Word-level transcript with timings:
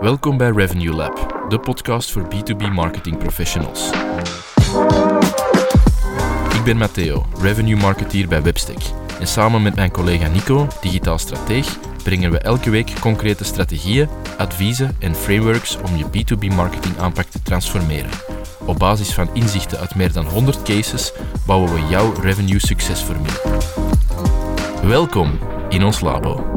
Welkom 0.00 0.36
bij 0.36 0.50
Revenue 0.50 0.94
Lab, 0.94 1.46
de 1.48 1.58
podcast 1.58 2.12
voor 2.12 2.26
B2B 2.34 2.72
marketing 2.72 3.18
professionals. 3.18 3.90
Ik 6.54 6.64
ben 6.64 6.76
Matteo, 6.76 7.26
revenue 7.40 7.76
marketeer 7.76 8.28
bij 8.28 8.42
Webstack. 8.42 8.78
En 9.20 9.26
samen 9.26 9.62
met 9.62 9.74
mijn 9.74 9.90
collega 9.90 10.28
Nico, 10.28 10.66
digitaal 10.80 11.18
strateeg, 11.18 11.78
brengen 12.02 12.30
we 12.30 12.38
elke 12.38 12.70
week 12.70 13.00
concrete 13.00 13.44
strategieën, 13.44 14.08
adviezen 14.38 14.96
en 14.98 15.14
frameworks 15.14 15.76
om 15.76 15.96
je 15.96 16.04
B2B 16.04 16.54
marketing 16.54 16.98
aanpak 16.98 17.26
te 17.26 17.42
transformeren. 17.42 18.10
Op 18.64 18.78
basis 18.78 19.14
van 19.14 19.28
inzichten 19.32 19.78
uit 19.78 19.94
meer 19.94 20.12
dan 20.12 20.26
100 20.26 20.62
cases 20.62 21.12
bouwen 21.46 21.72
we 21.72 21.86
jouw 21.88 22.12
revenue 22.20 22.58
succesformule. 22.58 23.60
Welkom 24.82 25.38
in 25.68 25.84
ons 25.84 26.00
labo. 26.00 26.53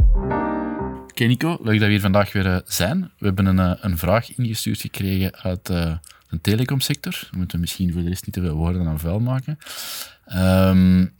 Oké 1.18 1.26
Nico, 1.26 1.58
leuk 1.64 1.80
dat 1.80 1.88
we 1.88 1.94
hier 1.94 2.00
vandaag 2.00 2.32
weer 2.32 2.46
uh, 2.46 2.58
zijn. 2.66 3.12
We 3.18 3.26
hebben 3.26 3.46
een, 3.46 3.58
uh, 3.58 3.72
een 3.80 3.98
vraag 3.98 4.36
ingestuurd 4.36 4.82
gekregen 4.82 5.36
uit 5.36 5.70
uh, 5.70 5.96
de 6.30 6.42
telecomsector. 6.42 7.28
We 7.32 7.38
moeten 7.38 7.60
misschien 7.60 7.94
voor 7.94 8.02
de 8.02 8.10
rest 8.10 8.26
niet 8.26 8.36
te 8.36 8.42
veel 8.42 8.56
woorden 8.56 8.88
aan 8.88 9.00
vuil 9.00 9.20
maken. 9.20 9.58
Um, 10.36 11.14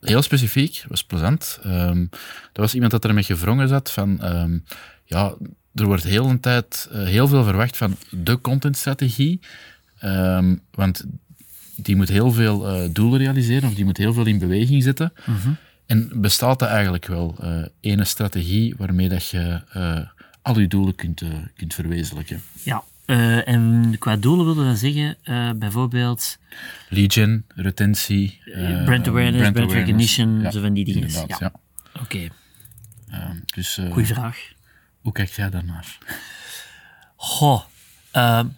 heel 0.00 0.22
specifiek, 0.22 0.84
was 0.88 1.04
plezant. 1.04 1.60
Um, 1.66 2.08
er 2.52 2.60
was 2.60 2.74
iemand 2.74 2.92
dat 2.92 3.04
er 3.04 3.14
met 3.14 3.24
gevrongen 3.24 3.68
zat 3.68 3.90
van... 3.90 4.24
Um, 4.24 4.64
ja, 5.04 5.34
er 5.74 5.86
wordt 5.86 6.04
heel 6.04 6.26
een 6.26 6.40
tijd 6.40 6.88
heel 6.92 7.28
veel 7.28 7.44
verwacht 7.44 7.76
van 7.76 7.96
de 8.10 8.40
contentstrategie. 8.40 9.40
Want 10.70 11.04
die 11.76 11.96
moet 11.96 12.08
heel 12.08 12.32
veel 12.32 12.92
doelen 12.92 13.18
realiseren, 13.18 13.68
of 13.68 13.74
die 13.74 13.84
moet 13.84 13.96
heel 13.96 14.12
veel 14.12 14.26
in 14.26 14.38
beweging 14.38 14.82
zetten. 14.82 15.12
-hmm. 15.14 15.56
En 15.88 16.20
bestaat 16.20 16.62
er 16.62 16.68
eigenlijk 16.68 17.06
wel 17.06 17.36
uh, 17.42 17.64
ene 17.80 18.04
strategie 18.04 18.74
waarmee 18.76 19.08
dat 19.08 19.28
je 19.28 19.62
uh, 19.76 20.00
al 20.42 20.58
je 20.58 20.68
doelen 20.68 20.94
kunt, 20.94 21.22
kunt 21.56 21.74
verwezenlijken? 21.74 22.42
Ja, 22.62 22.84
en 23.44 23.94
qua 23.98 24.16
doelen 24.16 24.46
willen 24.46 24.62
we 24.62 24.68
dan 24.68 24.76
zeggen, 24.76 25.16
bijvoorbeeld... 25.58 26.38
Lead 26.88 27.12
gen, 27.12 27.44
retentie... 27.54 28.40
brand 28.84 29.08
awareness, 29.08 29.38
brand, 29.38 29.52
brand 29.52 29.72
recognition, 29.72 30.40
ja, 30.40 30.50
zo 30.50 30.60
van 30.60 30.72
die 30.72 30.84
dingen. 30.84 31.10
Ja. 31.10 31.24
ja. 31.26 31.52
Oké. 32.00 32.02
Okay. 32.02 32.30
dus, 33.54 33.80
Goeie 33.90 34.06
vraag. 34.06 34.38
Hoe 35.00 35.12
kijk 35.12 35.30
jij 35.30 35.50
daarnaar? 35.50 35.98
Goh, 37.16 37.62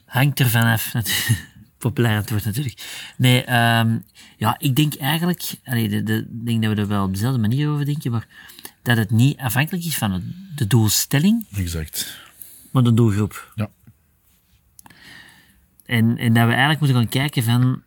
hangt 0.05 0.40
er 0.40 0.48
vanaf. 0.48 0.92
Populair 1.81 2.17
antwoord 2.17 2.45
natuurlijk. 2.45 3.12
Nee, 3.17 3.39
um, 3.41 4.05
ja, 4.36 4.55
ik 4.59 4.77
denk 4.77 4.95
eigenlijk, 4.95 5.55
allee, 5.64 5.89
de, 5.89 6.03
de, 6.03 6.27
denk 6.45 6.62
dat 6.62 6.75
we 6.75 6.81
er 6.81 6.89
wel 6.89 7.05
op 7.05 7.12
dezelfde 7.12 7.41
manier 7.41 7.69
over 7.69 7.84
denken, 7.84 8.11
maar 8.11 8.27
dat 8.83 8.97
het 8.97 9.11
niet 9.11 9.39
afhankelijk 9.39 9.84
is 9.84 9.97
van 9.97 10.23
de 10.55 10.67
doelstelling. 10.67 11.47
Exact. 11.56 12.19
Maar 12.70 12.83
de 12.83 12.95
doelgroep. 12.95 13.53
Ja. 13.55 13.70
En, 15.86 16.19
en 16.19 16.33
dat 16.34 16.47
we 16.47 16.51
eigenlijk 16.51 16.81
moeten 16.81 16.98
gaan 16.98 17.08
kijken 17.08 17.42
van 17.42 17.83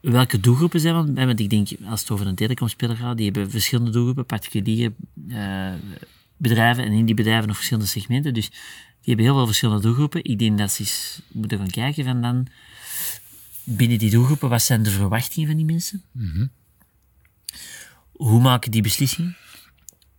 welke 0.00 0.40
doelgroepen 0.40 0.80
zijn. 0.80 0.94
Want, 0.94 1.18
want 1.18 1.40
ik 1.40 1.50
denk, 1.50 1.68
als 1.84 2.00
het 2.00 2.10
over 2.10 2.26
een 2.26 2.34
telecomspeler 2.34 2.96
gaat, 2.96 3.16
die 3.16 3.26
hebben 3.26 3.50
verschillende 3.50 3.90
doelgroepen, 3.90 4.26
particuliere 4.26 4.92
uh, 5.28 5.72
bedrijven 6.36 6.84
en 6.84 6.92
in 6.92 7.04
die 7.04 7.14
bedrijven 7.14 7.46
nog 7.46 7.56
verschillende 7.56 7.88
segmenten. 7.88 8.34
Dus 8.34 8.48
die 8.48 8.58
hebben 9.14 9.24
heel 9.24 9.34
veel 9.34 9.46
verschillende 9.46 9.82
doelgroepen. 9.82 10.24
Ik 10.24 10.38
denk 10.38 10.58
dat 10.58 10.72
ze 10.72 10.80
eens 10.80 11.22
moeten 11.32 11.58
gaan 11.58 11.70
kijken 11.70 12.04
van 12.04 12.22
dan, 12.22 12.46
binnen 13.64 13.98
die 13.98 14.10
doelgroepen, 14.10 14.48
wat 14.48 14.62
zijn 14.62 14.82
de 14.82 14.90
verwachtingen 14.90 15.48
van 15.48 15.56
die 15.56 15.66
mensen? 15.66 16.02
Mm 16.12 16.30
-hmm. 16.30 16.50
Hoe 18.12 18.40
maken 18.40 18.70
die 18.70 18.82
beslissingen? 18.82 19.36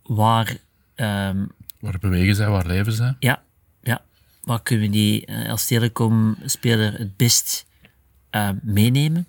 Waar... 0.02 0.56
Um, 0.96 1.50
waar 1.80 1.98
bewegen 1.98 2.34
zij, 2.34 2.48
waar 2.48 2.66
leven 2.66 2.92
zij? 2.92 3.16
Ja, 3.18 3.42
ja. 3.82 4.02
Waar 4.42 4.62
kunnen 4.62 4.86
we 4.86 4.92
die 4.92 5.30
uh, 5.30 5.50
als 5.50 5.66
telecomspeler 5.66 6.98
het 6.98 7.16
best 7.16 7.66
uh, 8.30 8.50
meenemen? 8.62 9.26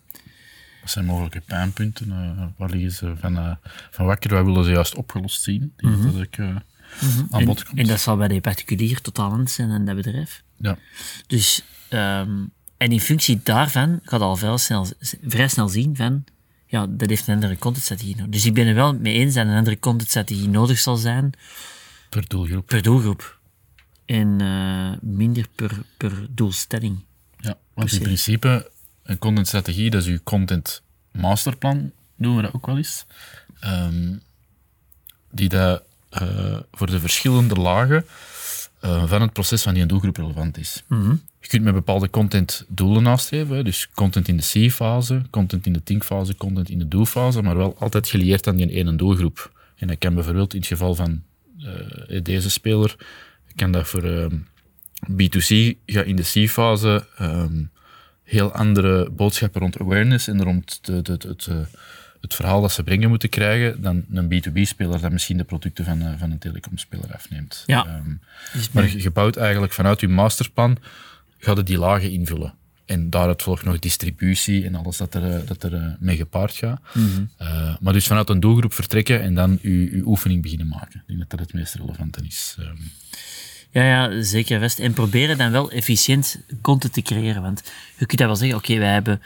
Wat 0.81 0.91
zijn 0.91 1.05
mogelijke 1.05 1.41
pijnpunten? 1.41 2.07
Uh, 2.09 2.45
waar 2.57 2.69
liggen 2.69 2.91
ze 2.91 3.13
van, 3.19 3.57
van 3.91 4.05
wakker? 4.05 4.33
Wat 4.33 4.45
willen 4.45 4.63
ze 4.63 4.71
juist 4.71 4.95
opgelost 4.95 5.41
zien? 5.41 5.73
Die 5.77 5.89
Mhm. 5.89 5.97
mm 5.97 6.03
-hmm. 6.03 6.13
dat 6.13 6.21
ik, 6.21 6.37
uh, 6.37 6.55
aan 7.29 7.45
bod 7.45 7.63
komt. 7.63 7.79
en 7.79 7.87
dat 7.87 7.99
zal 7.99 8.17
bij 8.17 8.27
de 8.27 8.41
particulier 8.41 9.01
totaal 9.01 9.31
anders 9.31 9.53
zijn 9.53 9.69
dan 9.69 9.85
dat 9.85 9.95
bedrijf. 9.95 10.43
Ja. 10.57 10.77
Dus, 11.27 11.63
um, 11.89 12.51
en 12.77 12.91
in 12.91 13.01
functie 13.01 13.39
daarvan 13.43 13.99
gaat 14.03 14.21
al 14.21 14.35
vrij 14.35 14.57
snel, 14.57 14.87
vrij 15.27 15.47
snel 15.47 15.69
zien 15.69 15.95
van, 15.95 16.23
ja, 16.65 16.87
dat 16.89 17.09
heeft 17.09 17.27
een 17.27 17.33
andere 17.33 17.57
contentstrategie 17.57 18.15
nodig. 18.15 18.31
Dus 18.31 18.45
ik 18.45 18.53
ben 18.53 18.67
er 18.67 18.75
wel 18.75 18.93
mee 18.93 19.13
eens 19.13 19.33
dat 19.33 19.45
een 19.45 19.55
andere 19.55 19.79
contentstrategie 19.79 20.49
nodig 20.49 20.79
zal 20.79 20.95
zijn. 20.95 21.31
Per 22.09 22.27
doelgroep. 22.27 22.67
Per 22.67 22.81
doelgroep. 22.81 23.39
En 24.05 24.41
uh, 24.41 24.91
minder 25.01 25.47
per, 25.55 25.71
per 25.97 26.27
doelstelling. 26.29 26.99
Ja, 27.37 27.57
want 27.73 27.91
in 27.91 28.01
principe, 28.01 28.71
een 29.03 29.17
contentstrategie, 29.17 29.89
dat 29.89 30.01
is 30.01 30.07
uw 30.07 30.19
content 30.23 30.81
masterplan, 31.11 31.91
noemen 32.15 32.37
we 32.37 32.45
dat 32.45 32.55
ook 32.55 32.65
wel 32.65 32.77
eens. 32.77 33.05
Um, 33.63 34.21
die 35.31 35.49
dat 35.49 35.83
uh, 36.21 36.59
voor 36.71 36.87
de 36.87 36.99
verschillende 36.99 37.55
lagen 37.55 38.05
uh, 38.85 39.03
van 39.07 39.21
het 39.21 39.33
proces 39.33 39.61
van 39.61 39.73
die 39.73 39.85
doelgroep 39.85 40.17
relevant 40.17 40.57
is. 40.57 40.83
Mm 40.87 41.01
-hmm. 41.01 41.21
Je 41.39 41.47
kunt 41.47 41.63
met 41.63 41.73
bepaalde 41.73 42.09
content 42.09 42.65
doelen 42.67 43.03
nastreven, 43.03 43.63
dus 43.63 43.89
content 43.93 44.27
in 44.27 44.37
de 44.37 44.67
C-fase, 44.67 45.21
content 45.29 45.65
in 45.65 45.73
de 45.73 45.83
think-fase, 45.83 46.35
content 46.35 46.69
in 46.69 46.79
de 46.79 46.87
do-fase, 46.87 47.41
maar 47.41 47.57
wel 47.57 47.75
altijd 47.79 48.07
gelieerd 48.07 48.47
aan 48.47 48.55
die 48.55 48.69
ene 48.69 48.95
doelgroep. 48.95 49.51
En 49.75 49.87
dat 49.87 49.97
kan 49.97 50.13
bijvoorbeeld 50.13 50.53
in 50.53 50.59
het 50.59 50.67
geval 50.67 50.95
van 50.95 51.21
uh, 51.59 52.21
deze 52.23 52.49
speler, 52.49 52.95
kan 53.55 53.71
dat 53.71 53.87
voor 53.87 54.03
um, 54.03 54.47
B2C 55.11 55.75
ja, 55.85 56.01
in 56.01 56.15
de 56.15 56.43
C-fase 56.45 57.05
um, 57.21 57.69
heel 58.23 58.51
andere 58.51 59.09
boodschappen 59.09 59.61
rond 59.61 59.79
awareness 59.79 60.27
en 60.27 60.43
rond 60.43 60.79
het, 60.83 61.49
het 62.25 62.35
verhaal 62.35 62.61
dat 62.61 62.71
ze 62.71 62.83
brengen 62.83 63.09
moeten 63.09 63.29
krijgen 63.29 63.81
dan 63.81 64.05
een 64.11 64.25
B2B-speler 64.25 65.01
dat 65.01 65.11
misschien 65.11 65.37
de 65.37 65.43
producten 65.43 65.85
van, 65.85 66.01
uh, 66.01 66.13
van 66.17 66.31
een 66.31 66.37
telecomspeler 66.37 67.13
afneemt. 67.13 67.63
Ja. 67.65 68.01
Um, 68.05 68.19
maar 68.71 69.11
bouwt 69.13 69.35
eigenlijk 69.35 69.73
vanuit 69.73 69.99
je 69.99 70.07
masterplan, 70.07 70.77
gaat 71.37 71.57
het 71.57 71.67
die 71.67 71.77
lagen 71.77 72.11
invullen. 72.11 72.53
En 72.85 73.09
daaruit 73.09 73.41
volgt 73.41 73.65
nog 73.65 73.79
distributie 73.79 74.65
en 74.65 74.75
alles 74.75 74.97
dat 74.97 75.13
er, 75.13 75.23
uh, 75.23 75.47
dat 75.47 75.63
er 75.63 75.73
uh, 75.73 75.85
mee 75.99 76.15
gepaard 76.15 76.53
gaat. 76.53 76.81
Mm 76.93 77.09
-hmm. 77.13 77.29
uh, 77.41 77.75
maar 77.79 77.93
dus 77.93 78.07
vanuit 78.07 78.29
een 78.29 78.39
doelgroep 78.39 78.73
vertrekken 78.73 79.21
en 79.21 79.35
dan 79.35 79.59
je, 79.61 79.95
je 79.95 80.01
oefening 80.05 80.41
beginnen 80.41 80.67
maken. 80.67 80.99
Ik 80.99 81.07
denk 81.07 81.19
dat 81.19 81.29
dat 81.29 81.39
het 81.39 81.53
meest 81.53 81.73
relevante 81.73 82.19
is. 82.25 82.57
Um, 82.59 82.91
ja, 83.71 83.83
ja, 83.83 84.21
zeker 84.21 84.59
best. 84.59 84.79
En 84.79 84.93
proberen 84.93 85.37
dan 85.37 85.51
wel 85.51 85.71
efficiënt 85.71 86.39
content 86.61 86.93
te 86.93 87.01
creëren. 87.01 87.41
Want 87.41 87.63
je 87.97 88.05
kunt 88.05 88.19
dat 88.19 88.27
wel 88.27 88.35
zeggen, 88.35 88.57
oké, 88.57 88.65
okay, 88.65 88.81
wij 88.83 88.93
hebben 88.93 89.21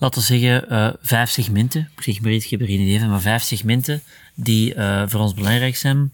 laten 0.00 0.20
we 0.20 0.26
zeggen, 0.26 0.72
uh, 0.72 0.90
vijf 1.02 1.30
segmenten. 1.30 1.90
Ik 1.96 2.04
heb 2.50 2.60
er 2.60 2.66
geen 2.66 2.80
idee 2.80 2.98
van, 2.98 3.08
maar 3.08 3.20
vijf 3.20 3.42
segmenten 3.42 4.02
die 4.34 4.74
uh, 4.74 5.02
voor 5.06 5.20
ons 5.20 5.34
belangrijk 5.34 5.76
zijn. 5.76 6.12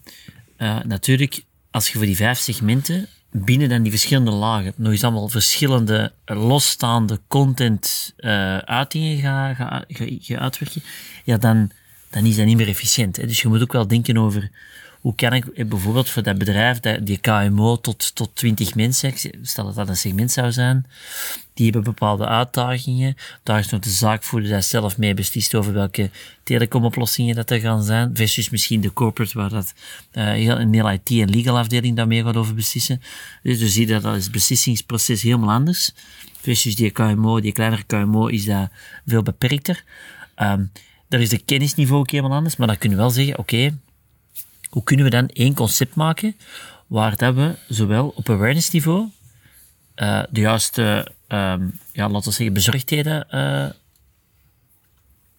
Uh, 0.57 0.79
natuurlijk, 0.83 1.43
als 1.71 1.87
je 1.87 1.97
voor 1.97 2.05
die 2.05 2.15
vijf 2.15 2.37
segmenten 2.37 3.07
binnen 3.31 3.69
dan 3.69 3.81
die 3.81 3.91
verschillende 3.91 4.31
lagen 4.31 4.73
nog 4.75 4.91
eens 4.91 5.03
allemaal 5.03 5.29
verschillende 5.29 6.11
losstaande 6.25 7.19
content 7.27 8.13
uitingen 8.65 9.19
gaat 9.19 9.55
ga, 9.55 9.83
ga, 9.87 10.07
ga 10.19 10.37
uitwerken, 10.37 10.81
ja, 11.23 11.37
dan, 11.37 11.71
dan 12.09 12.25
is 12.25 12.35
dat 12.35 12.45
niet 12.45 12.57
meer 12.57 12.67
efficiënt. 12.67 13.15
Hè. 13.15 13.27
Dus 13.27 13.41
je 13.41 13.47
moet 13.47 13.61
ook 13.61 13.73
wel 13.73 13.87
denken 13.87 14.17
over 14.17 14.49
hoe 15.01 15.15
kan 15.15 15.33
ik 15.33 15.69
bijvoorbeeld 15.69 16.09
voor 16.09 16.23
dat 16.23 16.37
bedrijf, 16.37 16.79
die 16.79 17.17
KMO 17.17 17.79
tot, 17.79 18.15
tot 18.15 18.29
20 18.33 18.75
mensen, 18.75 19.13
stel 19.41 19.65
dat 19.65 19.75
dat 19.75 19.89
een 19.89 19.97
segment 19.97 20.31
zou 20.31 20.51
zijn, 20.51 20.85
die 21.53 21.65
hebben 21.65 21.83
bepaalde 21.83 22.25
uitdagingen. 22.25 23.15
Daar 23.43 23.59
is 23.59 23.69
nog 23.69 23.81
de 23.81 23.89
zaakvoerder 23.89 24.51
dat 24.51 24.65
zelf 24.65 24.97
mee 24.97 25.13
beslist 25.13 25.55
over 25.55 25.73
welke 25.73 26.09
telecomoplossingen 26.43 27.35
dat 27.35 27.49
er 27.49 27.59
gaan 27.59 27.83
zijn, 27.83 28.15
versus 28.15 28.49
misschien 28.49 28.81
de 28.81 28.93
corporate 28.93 29.37
waar 29.37 29.49
dat 29.49 29.73
heel, 30.11 30.59
een 30.59 30.73
hele 30.73 30.93
IT- 30.93 31.09
en 31.09 31.29
legal 31.29 31.57
afdeling 31.57 31.95
daarmee 31.95 32.23
gaat 32.23 32.35
over 32.35 32.55
beslissen. 32.55 33.01
Dus 33.43 33.59
je 33.59 33.67
ziet 33.67 33.87
dat 33.87 34.01
dat 34.01 34.15
is 34.15 34.23
het 34.23 34.31
beslissingsproces 34.31 35.21
helemaal 35.21 35.55
anders. 35.55 35.93
Versus 36.41 36.75
die 36.75 36.91
KMO, 36.91 37.41
die 37.41 37.51
kleinere 37.51 37.83
KMO 37.83 38.27
is 38.27 38.45
dat 38.45 38.69
veel 39.05 39.23
beperkter. 39.23 39.83
Um, 40.37 40.71
daar 41.07 41.21
is 41.21 41.29
de 41.29 41.37
kennisniveau 41.37 41.99
ook 41.99 42.11
helemaal 42.11 42.37
anders, 42.37 42.55
maar 42.55 42.67
dan 42.67 42.77
kunnen 42.77 42.97
we 42.97 43.03
wel 43.03 43.13
zeggen, 43.13 43.37
oké, 43.37 43.77
hoe 44.69 44.83
kunnen 44.83 45.05
we 45.05 45.11
dan 45.11 45.27
één 45.27 45.53
concept 45.53 45.95
maken 45.95 46.35
waar 46.87 47.15
dat 47.15 47.35
we 47.35 47.55
zowel 47.67 48.13
op 48.15 48.29
awareness 48.29 48.69
niveau 48.69 49.09
uh, 49.97 50.23
de 50.29 50.39
juiste, 50.39 51.11
um, 51.27 51.79
ja, 51.91 52.09
laten 52.09 52.29
we 52.29 52.35
zeggen, 52.35 52.53
bezorgdheden 52.53 53.27
uh, 53.31 53.69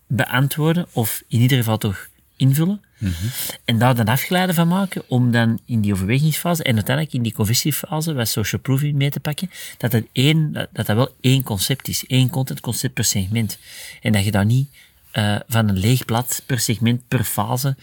beantwoorden, 0.06 0.86
of 0.92 1.22
in 1.28 1.40
ieder 1.40 1.58
geval 1.58 1.78
toch 1.78 2.08
invullen, 2.36 2.82
mm 2.98 3.12
-hmm. 3.12 3.30
en 3.64 3.78
daar 3.78 3.94
dan 3.94 4.06
afgeleiden 4.06 4.54
van 4.54 4.68
maken, 4.68 5.02
om 5.08 5.30
dan 5.30 5.60
in 5.64 5.80
die 5.80 5.92
overwegingsfase 5.92 6.62
en 6.62 6.74
uiteindelijk 6.74 7.14
in 7.14 7.22
die 7.22 7.32
conversiefase, 7.32 8.14
bij 8.14 8.24
social 8.24 8.60
proofing 8.60 8.94
mee 8.94 9.10
te 9.10 9.20
pakken, 9.20 9.50
dat 9.76 9.90
dat, 9.90 10.02
één, 10.12 10.52
dat, 10.52 10.68
dat 10.72 10.86
wel 10.86 11.14
één 11.20 11.42
concept 11.42 11.88
is, 11.88 12.06
één 12.06 12.30
contentconcept 12.30 12.94
per 12.94 13.04
segment. 13.04 13.58
En 14.02 14.12
dat 14.12 14.24
je 14.24 14.30
daar 14.30 14.46
niet 14.46 14.70
uh, 15.12 15.36
van 15.48 15.68
een 15.68 15.78
leeg 15.78 16.04
blad 16.04 16.42
per 16.46 16.60
segment, 16.60 17.08
per 17.08 17.24
fase, 17.24 17.76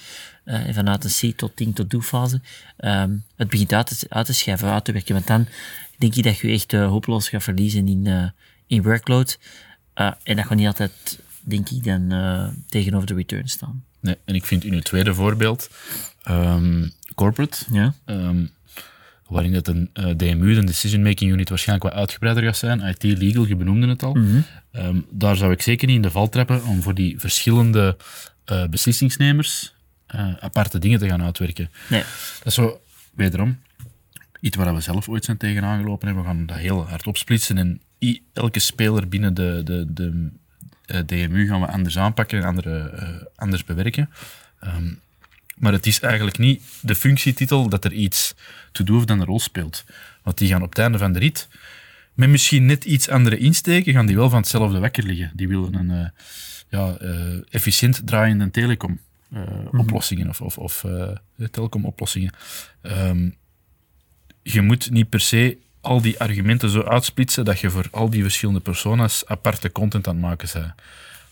uh, 0.46 0.60
vanuit 0.72 1.04
een 1.04 1.32
C 1.32 1.38
tot 1.38 1.58
ding 1.58 1.76
tot 1.76 1.90
do 1.90 2.02
fase, 2.02 2.42
um, 2.78 3.24
het 3.36 3.50
begint 3.50 3.74
uit 3.74 4.00
te, 4.00 4.06
uit 4.10 4.26
te 4.26 4.34
schrijven, 4.34 4.70
uit 4.70 4.86
te 4.86 4.92
werken. 4.92 5.14
Want 5.14 5.28
dan 5.28 5.48
denk 5.98 6.14
je 6.14 6.22
dat 6.22 6.38
je 6.38 6.48
echt 6.48 6.74
uh, 6.74 6.88
hopeloos 6.88 7.30
gaat 7.30 7.44
verliezen 7.44 7.88
in, 7.88 8.34
in 8.68 8.84
workload. 8.84 9.40
en 9.94 10.36
dat 10.36 10.46
gaat 10.46 10.58
niet 10.58 10.68
altijd, 10.68 11.20
denk 11.42 11.70
ik, 11.70 11.84
dan 11.84 12.10
tegenover 12.70 13.08
de 13.08 13.14
return 13.14 13.48
staan. 13.48 13.84
Nee, 14.00 14.18
en 14.26 14.36
ik 14.36 14.46
vind 14.46 14.64
in 14.64 14.74
uw 14.74 14.80
tweede 14.80 15.14
voorbeeld, 15.14 15.70
um, 16.30 16.92
corporate, 17.16 17.66
ja. 17.72 17.94
Um, 18.06 18.54
waarin 19.28 19.54
het 19.54 19.68
een 19.68 19.90
uh, 19.94 20.16
DMU, 20.16 20.58
een 20.58 20.66
Decision 20.66 21.02
Making 21.02 21.32
Unit, 21.32 21.50
waarschijnlijk 21.50 21.90
wat 21.90 22.00
uitgebreider 22.00 22.44
gaat 22.44 22.58
zijn. 22.58 22.82
IT, 22.82 23.04
legal, 23.04 23.46
je 23.46 23.56
benoemde 23.56 23.88
het 23.88 24.04
al. 24.04 24.14
Mhm. 24.14 24.40
Ehm, 24.76 25.00
daar 25.10 25.36
zou 25.36 25.52
ik 25.52 25.62
zeker 25.62 25.88
niet 25.88 25.96
in 25.96 26.02
de 26.02 26.12
val 26.12 26.30
trappen 26.30 26.64
om 26.64 26.82
voor 26.82 26.94
die 26.94 27.20
verschillende 27.20 27.98
uh, 28.52 28.66
beslissingsnemers 28.66 29.74
uh, 30.16 30.34
aparte 30.40 30.80
dingen 30.80 31.00
te 31.00 31.08
gaan 31.08 31.24
uitwerken. 31.24 31.70
Nee. 31.90 32.04
Dat 32.38 32.48
is 32.48 32.54
zo, 32.54 32.82
wederom, 33.14 33.60
iets 34.40 34.58
waar 34.58 34.76
we 34.76 34.82
zelf 34.82 35.10
ooit 35.10 35.26
zijn 35.26 35.38
tegenaan 35.38 35.82
gelopen 35.82 36.08
hebben. 36.08 36.24
We 36.24 36.30
gaan 36.30 36.46
dat 36.46 36.58
heel 36.58 36.88
hard 36.88 37.08
opsplitsen 37.08 37.58
en 37.58 37.82
elke 38.34 38.60
speler 38.60 39.08
binnen 39.08 39.34
de, 39.34 39.62
de, 39.64 39.94
de 40.86 41.06
DMU 41.06 41.48
gaan 41.48 41.62
we 41.62 41.68
anders 41.68 41.98
aanpakken 41.98 42.40
en 42.40 42.46
andere, 42.46 43.30
anders 43.36 43.64
bewerken. 43.64 44.10
Um, 44.64 45.00
maar 45.56 45.72
het 45.72 45.86
is 45.86 46.00
eigenlijk 46.00 46.38
niet 46.38 46.64
de 46.82 46.96
functietitel 46.96 47.70
dat 47.70 47.86
er 47.86 47.94
iets 47.94 48.36
te 48.72 48.84
doen 48.84 48.98
of 48.98 49.06
dan 49.06 49.20
een 49.20 49.26
rol 49.26 49.40
speelt. 49.40 49.84
Want 50.24 50.38
die 50.38 50.50
gaan 50.50 50.62
op 50.62 50.70
het 50.70 50.80
einde 50.80 50.98
van 50.98 51.14
de 51.14 51.20
rit 51.20 51.48
met 52.16 52.30
misschien 52.30 52.66
net 52.66 52.86
iets 52.86 53.10
andere 53.10 53.38
insteken, 53.38 53.94
gaan 53.94 54.06
die 54.06 54.16
wel 54.16 54.30
van 54.30 54.40
hetzelfde 54.40 54.80
wekker 54.80 55.04
liggen. 55.04 55.32
Die 55.34 55.48
willen 55.48 55.74
een 55.74 55.92
uh, 55.92 56.08
ja, 56.70 56.98
uh, 57.02 57.42
efficiënt 57.50 58.02
draaiende 58.08 58.52
telecom 58.52 59.00
uh, 59.34 59.40
mm 59.72 59.80
oplossingen 59.80 60.30
of, 60.30 60.42
of, 60.42 60.58
of 60.58 60.86
telecom 61.52 61.86
oplossingen. 61.86 62.34
Um, 62.82 63.36
je 64.42 64.62
moet 64.62 64.92
niet 64.92 65.10
per 65.10 65.20
se 65.20 65.58
al 65.82 66.02
die 66.02 66.20
argumenten 66.20 66.70
zo 66.70 66.82
uitsplitsen 66.82 67.46
dat 67.46 67.60
je 67.60 67.70
voor 67.70 67.88
al 67.92 68.10
die 68.10 68.22
verschillende 68.22 68.60
persona's 68.60 69.24
aparte 69.26 69.72
content 69.72 70.08
aan 70.08 70.16
het 70.16 70.24
maken 70.24 70.50
bent. 70.54 70.74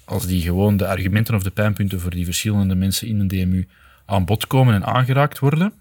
Als 0.05 0.25
die 0.25 0.41
gewoon 0.41 0.77
de 0.77 0.87
argumenten 0.87 1.35
of 1.35 1.43
de 1.43 1.51
pijnpunten 1.51 1.99
voor 1.99 2.11
die 2.11 2.25
verschillende 2.25 2.75
mensen 2.75 3.07
in 3.07 3.19
een 3.19 3.27
DMU 3.27 3.67
aan 4.05 4.25
bod 4.25 4.47
komen 4.47 4.73
en 4.73 4.85
aangeraakt 4.85 5.39
worden 5.39 5.73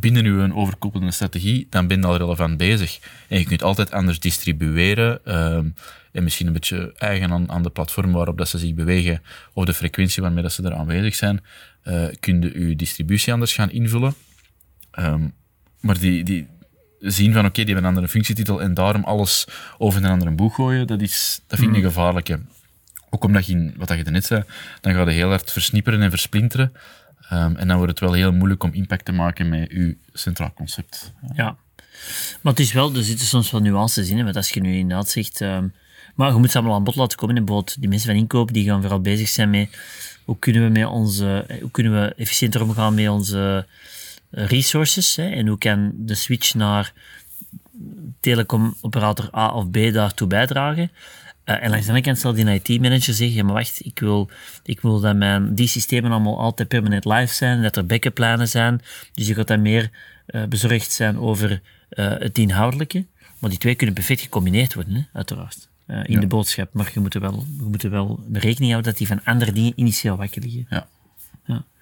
binnen 0.00 0.24
uw 0.24 0.54
overkoepelende 0.54 1.12
strategie, 1.12 1.66
dan 1.70 1.86
ben 1.86 2.00
je 2.00 2.06
al 2.06 2.16
relevant 2.16 2.56
bezig. 2.56 2.98
En 3.28 3.38
je 3.38 3.44
kunt 3.44 3.62
altijd 3.62 3.92
anders 3.92 4.20
distribueren 4.20 5.34
um, 5.34 5.74
en 6.12 6.22
misschien 6.22 6.46
een 6.46 6.52
beetje 6.52 6.94
eigen 6.98 7.30
aan, 7.30 7.50
aan, 7.50 7.62
de 7.62 7.70
platform 7.70 8.12
waarop 8.12 8.38
dat 8.38 8.48
ze 8.48 8.58
zich 8.58 8.74
bewegen 8.74 9.22
of 9.52 9.64
de 9.64 9.74
frequentie 9.74 10.22
waarmee 10.22 10.42
dat 10.42 10.52
ze 10.52 10.62
er 10.62 10.74
aanwezig 10.74 11.14
zijn, 11.14 11.40
uh, 11.84 12.04
kun 12.20 12.42
je 12.42 12.68
je 12.68 12.76
distributie 12.76 13.32
anders 13.32 13.54
gaan 13.54 13.70
invullen. 13.70 14.14
Um, 14.98 15.34
maar 15.80 15.98
die, 15.98 16.24
die 16.24 16.46
zien 16.98 17.32
van 17.32 17.40
oké, 17.40 17.48
okay, 17.48 17.64
die 17.64 17.74
hebben 17.74 17.82
een 17.84 17.96
andere 17.96 18.08
functietitel 18.08 18.62
en 18.62 18.74
daarom 18.74 19.04
alles 19.04 19.46
over 19.78 20.04
een 20.04 20.10
andere 20.10 20.30
boeg 20.30 20.54
gooien, 20.54 20.86
dat, 20.86 21.00
is, 21.00 21.40
dat 21.46 21.58
vind 21.58 21.70
ik 21.70 21.76
een 21.76 21.90
gevaarlijke. 21.90 22.40
Ook 23.10 23.24
omdat 23.24 23.46
je, 23.46 23.72
wat 23.76 23.88
je 23.88 24.10
net 24.10 24.24
zei, 24.24 24.42
dan 24.80 24.94
ga 24.94 25.02
je 25.02 25.10
heel 25.10 25.28
hard 25.28 25.52
versnipperen 25.52 26.02
en 26.02 26.10
versplinteren. 26.10 26.72
Um, 27.32 27.56
en 27.56 27.68
dan 27.68 27.76
wordt 27.76 27.90
het 27.90 28.00
wel 28.00 28.12
heel 28.12 28.32
moeilijk 28.32 28.62
om 28.62 28.72
impact 28.72 29.04
te 29.04 29.12
maken 29.12 29.48
met 29.48 29.70
je 29.70 29.96
centraal 30.12 30.52
concept. 30.54 31.12
Ja. 31.34 31.56
Maar 32.40 32.52
het 32.52 32.60
is 32.60 32.72
wel, 32.72 32.94
er 32.94 33.02
zitten 33.02 33.26
soms 33.26 33.50
wel 33.50 33.60
nuances 33.60 34.08
in. 34.08 34.24
Want 34.24 34.36
als 34.36 34.50
je 34.50 34.60
nu 34.60 34.76
inderdaad 34.76 35.08
zegt... 35.08 35.40
Um, 35.40 35.72
maar 36.14 36.32
je 36.32 36.38
moet 36.38 36.50
ze 36.50 36.58
allemaal 36.58 36.76
aan 36.76 36.84
bod 36.84 36.96
laten 36.96 37.18
komen. 37.18 37.36
En 37.36 37.44
bijvoorbeeld 37.44 37.80
die 37.80 37.88
mensen 37.88 38.08
van 38.10 38.18
inkoop, 38.18 38.52
die 38.52 38.64
gaan 38.64 38.80
vooral 38.80 39.00
bezig 39.00 39.28
zijn 39.28 39.50
met... 39.50 39.78
Hoe 40.24 40.38
kunnen 40.38 40.62
we, 40.62 40.68
met 40.68 40.86
onze, 40.88 41.44
eh, 41.48 41.60
hoe 41.60 41.70
kunnen 41.70 41.92
we 41.92 42.14
efficiënter 42.14 42.62
omgaan 42.62 42.94
met 42.94 43.08
onze 43.08 43.66
eh, 44.30 44.46
resources? 44.46 45.16
Hè? 45.16 45.28
En 45.28 45.46
hoe 45.46 45.58
kan 45.58 45.92
de 45.94 46.14
switch 46.14 46.54
naar 46.54 46.92
telecomoperator 48.20 49.28
A 49.36 49.48
of 49.48 49.70
B 49.70 49.76
daartoe 49.92 50.28
bijdragen? 50.28 50.90
Uh, 51.46 51.62
en 51.62 51.70
langs 51.70 51.84
de 51.86 51.92
andere 51.92 52.00
kant 52.00 52.18
zal 52.18 52.32
die 52.32 52.60
IT-manager 52.62 53.14
zeggen, 53.14 53.36
ja, 53.36 53.44
maar 53.44 53.54
wacht, 53.54 53.84
ik 53.84 53.98
wil, 53.98 54.30
ik 54.62 54.80
wil 54.80 55.00
dat 55.00 55.16
mijn, 55.16 55.54
die 55.54 55.68
systemen 55.68 56.10
allemaal 56.10 56.38
altijd 56.38 56.68
permanent 56.68 57.04
live 57.04 57.34
zijn, 57.34 57.62
dat 57.62 57.76
er 57.76 57.86
backupplanen 57.86 58.48
zijn. 58.48 58.80
Dus 59.14 59.26
je 59.26 59.34
gaat 59.34 59.46
dan 59.46 59.62
meer 59.62 59.90
uh, 60.26 60.44
bezorgd 60.44 60.92
zijn 60.92 61.18
over 61.18 61.50
uh, 61.50 61.58
het 62.18 62.38
inhoudelijke. 62.38 63.06
Maar 63.38 63.50
die 63.50 63.58
twee 63.58 63.74
kunnen 63.74 63.94
perfect 63.94 64.20
gecombineerd 64.20 64.74
worden, 64.74 64.94
hè, 64.94 65.02
uiteraard. 65.12 65.68
in 65.86 66.04
ja. 66.06 66.20
de 66.20 66.26
boodschap. 66.26 66.68
Maar 66.72 66.90
je 66.94 67.00
moet, 67.00 67.14
er 67.14 67.20
wel, 67.20 67.46
je 67.58 67.64
moet 67.64 67.82
er 67.82 67.90
wel 67.90 68.20
rekening 68.32 68.70
houden 68.72 68.90
dat 68.90 68.98
die 68.98 69.06
van 69.06 69.20
andere 69.24 69.52
dingen 69.52 69.72
initieel 69.76 70.16
wakker 70.16 70.42
liggen. 70.42 70.66
Ja. 70.70 70.86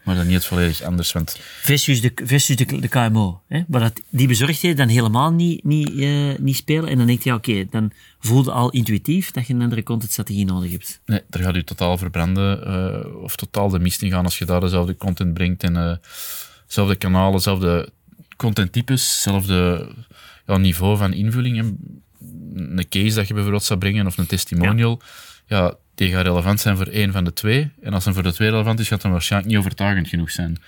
Maar 0.05 0.15
dan 0.15 0.27
niet 0.27 0.45
volledig 0.45 0.83
anders, 0.83 1.13
want... 1.13 1.39
Versus 1.61 2.01
de, 2.01 2.13
versus 2.25 2.57
de, 2.57 2.81
de 2.81 2.89
KMO. 2.89 3.43
Hè? 3.49 3.63
Maar 3.69 3.81
dat 3.81 4.01
die 4.11 4.29
bezorgdheid 4.29 4.77
dan 4.77 4.89
helemaal 4.89 5.33
niet, 5.33 5.65
niet, 5.65 5.91
uh, 5.91 6.39
niet 6.39 6.57
spelen. 6.57 6.89
En 6.89 6.99
dan 6.99 7.07
denk 7.07 7.23
je, 7.23 7.29
ja, 7.29 7.37
oké, 7.37 7.51
okay, 7.51 7.67
dan 7.71 7.93
voelde 8.19 8.53
al 8.53 8.71
intuïtief 8.71 9.31
dat 9.31 9.47
je 9.47 9.55
een 9.55 9.63
andere 9.63 9.83
contentstrategie 9.83 10.45
nodig 10.45 10.71
hebt. 10.71 11.01
Nee, 11.07 11.21
daar 11.29 11.43
gaat 11.43 11.55
je 11.55 11.65
totaal 11.65 11.99
verbranden. 11.99 12.69
Uh, 13.07 13.23
of 13.23 13.37
totaal 13.37 13.69
de 13.69 13.79
mist 13.79 14.03
in 14.03 14.11
gaan 14.11 14.25
als 14.25 14.39
je 14.39 14.45
daar 14.45 14.61
dezelfde 14.61 14.97
content 14.97 15.35
brengt. 15.35 15.63
En 15.63 15.75
uh, 15.75 15.95
dezelfde 16.67 16.97
kanalen, 16.97 17.33
dezelfde 17.33 17.93
contenttypes, 18.37 19.13
hetzelfde 19.13 19.89
ja, 20.47 20.57
niveau 20.57 20.97
van 20.97 21.13
invulling. 21.13 21.77
Een 22.55 22.87
case 22.89 23.15
dat 23.15 23.29
je 23.29 23.35
bijvoorbeeld 23.35 23.65
zou 23.65 23.79
brengen, 23.79 24.07
of 24.07 24.19
een 24.19 24.27
testimonial. 24.27 25.01
ja, 25.47 25.59
ja 25.59 25.77
die 25.95 26.11
gaat 26.11 26.27
relevant 26.27 26.61
zijn 26.61 26.77
voor 26.77 26.87
één 26.87 27.13
van 27.13 27.25
de 27.25 27.33
twee. 27.33 27.71
En 27.83 27.93
als 27.93 28.07
een 28.07 28.15
voor 28.15 28.23
de 28.23 28.33
twee 28.33 28.51
relevant 28.51 28.81
is, 28.81 28.89
gaat 28.89 29.03
dan 29.03 29.11
waarschijnlijk 29.11 29.53
niet 29.53 29.61
overtuigend 29.61 30.09
genoeg 30.09 30.31
zijn. 30.31 30.59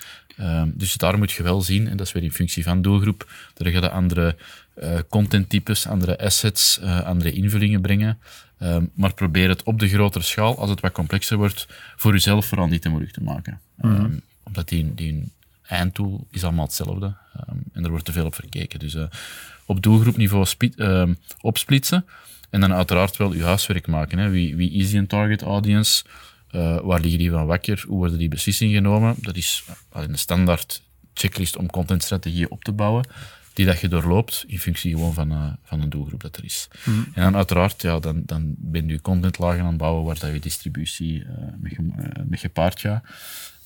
Um, 0.40 0.72
dus 0.74 0.94
daar 0.94 1.18
moet 1.18 1.32
je 1.32 1.42
wel 1.42 1.62
zien, 1.62 1.88
en 1.88 1.96
dat 1.96 2.06
is 2.06 2.12
weer 2.12 2.22
in 2.22 2.32
functie 2.32 2.62
van 2.62 2.82
doelgroep, 2.82 3.30
dat 3.54 3.72
je 3.72 3.80
de 3.80 3.90
andere 3.90 4.36
uh, 4.82 4.98
contenttypes, 5.08 5.86
andere 5.86 6.18
assets, 6.18 6.78
uh, 6.82 7.00
andere 7.00 7.32
invullingen 7.32 7.80
brengen. 7.80 8.18
Um, 8.62 8.90
maar 8.94 9.14
probeer 9.14 9.48
het 9.48 9.62
op 9.62 9.78
de 9.78 9.88
grotere 9.88 10.24
schaal, 10.24 10.58
als 10.58 10.70
het 10.70 10.80
wat 10.80 10.92
complexer 10.92 11.36
wordt, 11.36 11.66
voor 11.96 12.12
jezelf 12.12 12.46
vooral 12.46 12.66
niet 12.66 12.82
te 12.82 12.88
moeilijk 12.88 13.12
te 13.12 13.22
maken. 13.22 13.60
Mm 13.74 13.96
-hmm. 13.96 14.04
um, 14.04 14.20
omdat 14.42 14.68
die, 14.68 14.94
die 14.94 15.32
eindtool 15.62 16.26
is 16.30 16.44
allemaal 16.44 16.64
hetzelfde. 16.64 17.14
en 17.72 17.84
er 17.84 17.90
wordt 17.90 18.04
te 18.04 18.12
veel 18.12 18.26
op 18.26 18.34
verkeken. 18.34 18.78
Dus 18.78 18.94
uh, 18.94 19.04
op 19.66 19.82
doelgroepniveau 19.82 20.46
opsplitsen. 21.40 22.04
En 22.50 22.60
dan 22.60 22.72
uiteraard 22.72 23.16
wel 23.16 23.34
je 23.34 23.44
huiswerk 23.44 23.86
maken. 23.86 24.18
Hè. 24.18 24.30
Wie, 24.30 24.56
wie 24.56 24.70
is 24.70 24.90
die 24.90 25.06
target 25.06 25.42
audience? 25.42 26.04
Uh, 26.50 26.80
waar 26.80 27.00
liggen 27.00 27.18
die 27.18 27.30
van 27.30 27.46
wakker? 27.46 27.84
Hoe 27.86 27.96
worden 27.96 28.18
die 28.18 28.28
beslissingen 28.28 28.74
genomen? 28.74 29.14
Dat 29.20 29.36
is 29.36 29.64
uh, 29.68 30.02
een 30.02 30.18
standaard 30.18 30.82
checklist 31.14 31.56
om 31.56 31.70
contentstrategieën 31.70 32.50
op 32.50 32.64
te 32.64 32.72
bouwen, 32.72 33.08
die 33.52 33.66
dat 33.66 33.80
je 33.80 33.88
doorloopt 33.88 34.44
in 34.46 34.58
functie 34.58 34.90
gewoon 34.90 35.14
van, 35.14 35.32
uh, 35.32 35.52
van 35.62 35.80
een 35.80 35.90
doelgroep 35.90 36.20
dat 36.20 36.36
er 36.36 36.44
is. 36.44 36.68
Mm. 36.84 37.06
En 37.14 37.22
dan 37.22 37.36
uiteraard, 37.36 37.82
ja, 37.82 37.98
dan, 37.98 38.22
dan 38.24 38.54
ben 38.58 38.88
je 38.88 39.00
contentlagen 39.00 39.60
aan 39.60 39.66
het 39.66 39.76
bouwen 39.76 40.04
waar 40.04 40.18
dat 40.18 40.32
je 40.32 40.40
distributie 40.40 41.26
mee, 41.58 41.76
mee 42.28 42.38
gepaard 42.38 42.80
gaat. 42.80 43.04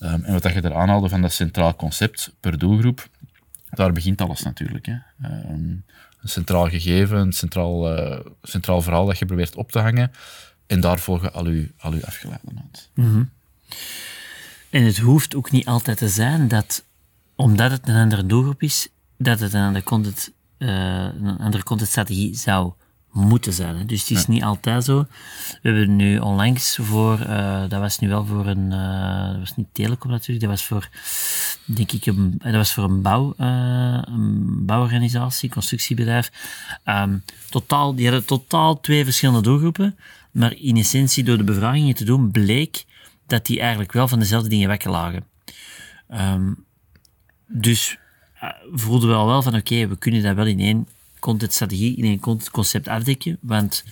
Um, 0.03 0.25
en 0.25 0.33
wat 0.33 0.43
dat 0.43 0.53
je 0.53 0.61
er 0.61 0.75
aanhaalde 0.75 1.09
van 1.09 1.23
dat 1.23 1.33
centraal 1.33 1.77
concept 1.77 2.33
per 2.41 2.59
doelgroep, 2.59 3.09
daar 3.71 3.93
begint 3.93 4.21
alles 4.21 4.43
natuurlijk. 4.43 4.87
Hè. 4.87 4.97
Um, 5.53 5.85
een 6.23 6.29
centraal 6.29 6.69
gegeven, 6.69 7.19
een 7.19 7.33
centraal, 7.33 7.99
uh, 7.99 8.21
centraal 8.43 8.83
verhaal 8.83 9.07
dat 9.07 9.19
je 9.19 9.27
probeert 9.27 9.57
op 9.57 9.73
te 9.73 9.79
hangen. 9.79 10.12
En 10.67 10.81
daar 10.81 10.99
volgen 10.99 11.33
al 11.33 11.45
uw, 11.45 11.67
al 11.79 11.93
uw 11.93 12.05
afgeleiden 12.05 12.62
uit. 12.62 12.91
Mm 12.95 13.05
-hmm. 13.05 13.31
En 14.71 14.85
het 14.85 14.99
hoeft 14.99 15.35
ook 15.35 15.50
niet 15.50 15.67
altijd 15.67 15.99
te 15.99 16.09
zijn 16.09 16.49
dat, 16.49 16.85
omdat 17.35 17.71
het 17.71 17.89
een 17.89 17.97
andere 17.97 18.27
doelgroep 18.27 18.62
is, 18.62 18.89
dat 19.17 19.41
het 19.41 19.53
een 19.53 19.62
andere 19.62 19.85
content, 19.85 20.33
uh, 20.59 20.69
een 21.05 21.39
andere 21.39 21.62
contentstrategie 21.62 22.35
zou 22.37 22.73
moeten 23.12 23.52
zijn. 23.52 23.76
Hè. 23.76 23.85
Dus 23.85 24.00
het 24.00 24.11
is 24.11 24.25
ja. 24.26 24.33
niet 24.33 24.43
altijd 24.43 24.85
zo. 24.85 25.07
We 25.62 25.69
hebben 25.69 25.97
nu 25.97 26.19
onlangs 26.19 26.79
voor, 26.81 27.21
uh, 27.21 27.61
dat 27.69 27.81
was 27.81 27.99
nu 27.99 28.09
wel 28.09 28.26
voor 28.26 28.47
een, 28.47 28.71
uh, 28.73 29.31
dat 29.31 29.38
was 29.38 29.57
niet 29.57 29.67
telecom 29.73 30.11
natuurlijk, 30.11 30.40
dat 30.40 30.50
was 30.50 30.64
voor, 30.64 30.88
denk 31.64 31.93
ik, 31.93 32.07
een, 32.07 32.35
dat 32.38 32.55
was 32.55 32.73
voor 32.73 32.85
een, 32.85 33.02
bouw, 33.02 33.35
uh, 33.38 34.02
een 34.05 34.67
bouworganisatie, 34.67 35.50
constructiebedrijf. 35.50 36.31
Um, 36.85 37.25
totaal, 37.50 37.95
die 37.95 38.07
hadden 38.07 38.25
totaal 38.25 38.81
twee 38.81 39.05
verschillende 39.05 39.43
doelgroepen, 39.43 39.99
maar 40.31 40.55
in 40.55 40.76
essentie 40.76 41.25
door 41.25 41.37
de 41.37 41.45
bevragingen 41.45 41.95
te 41.95 42.05
doen 42.05 42.31
bleek 42.31 42.85
dat 43.26 43.47
die 43.47 43.61
eigenlijk 43.61 43.93
wel 43.93 44.09
van 44.09 44.19
dezelfde 44.19 44.49
dingen 44.49 44.69
wekken 44.69 44.90
lagen. 44.90 45.25
Um, 46.11 46.64
dus 47.47 47.99
voelden 48.73 49.09
we 49.09 49.14
al 49.14 49.26
wel 49.26 49.43
van 49.43 49.55
oké, 49.55 49.75
okay, 49.75 49.88
we 49.88 49.97
kunnen 49.97 50.23
dat 50.23 50.35
wel 50.35 50.47
in 50.47 50.61
één 50.61 50.88
contentstrategie 51.21 51.97
in 51.97 52.05
een 52.05 52.21
contentconcept 52.21 52.89
afdekken. 52.89 53.39
Want 53.41 53.85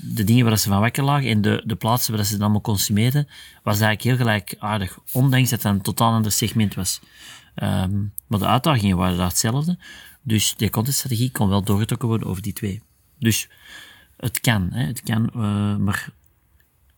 de 0.00 0.24
dingen 0.24 0.44
waar 0.44 0.58
ze 0.58 0.68
van 0.68 0.80
wakker 0.80 1.04
lagen 1.04 1.28
en 1.28 1.42
de, 1.42 1.62
de 1.64 1.76
plaatsen 1.76 2.14
waar 2.14 2.24
ze 2.24 2.32
het 2.32 2.42
allemaal 2.42 2.60
consumeerden, 2.60 3.28
was 3.62 3.80
eigenlijk 3.80 4.02
heel 4.02 4.16
gelijkaardig. 4.16 4.98
Ondanks 5.12 5.50
dat 5.50 5.62
het 5.62 5.72
een 5.72 5.82
totaal 5.82 6.12
ander 6.12 6.32
segment 6.32 6.74
was. 6.74 7.00
Um, 7.62 8.12
maar 8.26 8.38
de 8.38 8.46
uitdagingen 8.46 8.96
waren 8.96 9.16
daar 9.16 9.28
hetzelfde. 9.28 9.78
Dus 10.22 10.54
die 10.56 10.70
contentstrategie 10.70 11.30
kon 11.30 11.48
wel 11.48 11.62
doorgetrokken 11.62 12.08
worden 12.08 12.28
over 12.28 12.42
die 12.42 12.52
twee. 12.52 12.82
Dus 13.18 13.48
het 14.16 14.40
kan, 14.40 14.68
hè, 14.72 14.86
het 14.86 15.02
kan, 15.02 15.30
uh, 15.36 15.76
maar 15.76 16.08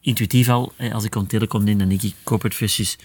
intuïtief 0.00 0.48
al, 0.48 0.72
als 0.92 1.04
ik 1.04 1.14
om 1.14 1.26
telecom 1.26 1.64
denk, 1.64 1.78
dan 1.78 1.88
denk 1.88 2.02
ik 2.02 2.14
corporate 2.22 2.56
versus, 2.56 2.98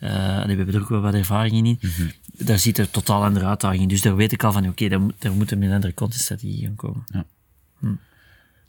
uh, 0.00 0.08
we 0.44 0.54
hebben 0.54 0.74
er 0.74 0.80
ook 0.80 0.88
wel 0.88 1.00
wat 1.00 1.14
ervaring 1.14 1.66
in. 1.66 1.78
Mhm. 1.80 2.08
Daar 2.44 2.58
zit 2.58 2.78
er 2.78 2.90
totaal 2.90 3.24
andere 3.24 3.46
uitdaging 3.46 3.82
in. 3.82 3.88
Dus 3.88 4.00
daar 4.02 4.16
weet 4.16 4.32
ik 4.32 4.44
al 4.44 4.52
van, 4.52 4.68
oké, 4.68 4.88
daar, 4.88 5.00
moet, 5.00 5.14
daar 5.18 5.32
moeten 5.32 5.62
een 5.62 5.72
andere 5.72 5.94
contentstrategie 5.94 6.64
gaan 6.64 6.74
komen. 6.76 7.04
Ja. 7.06 7.24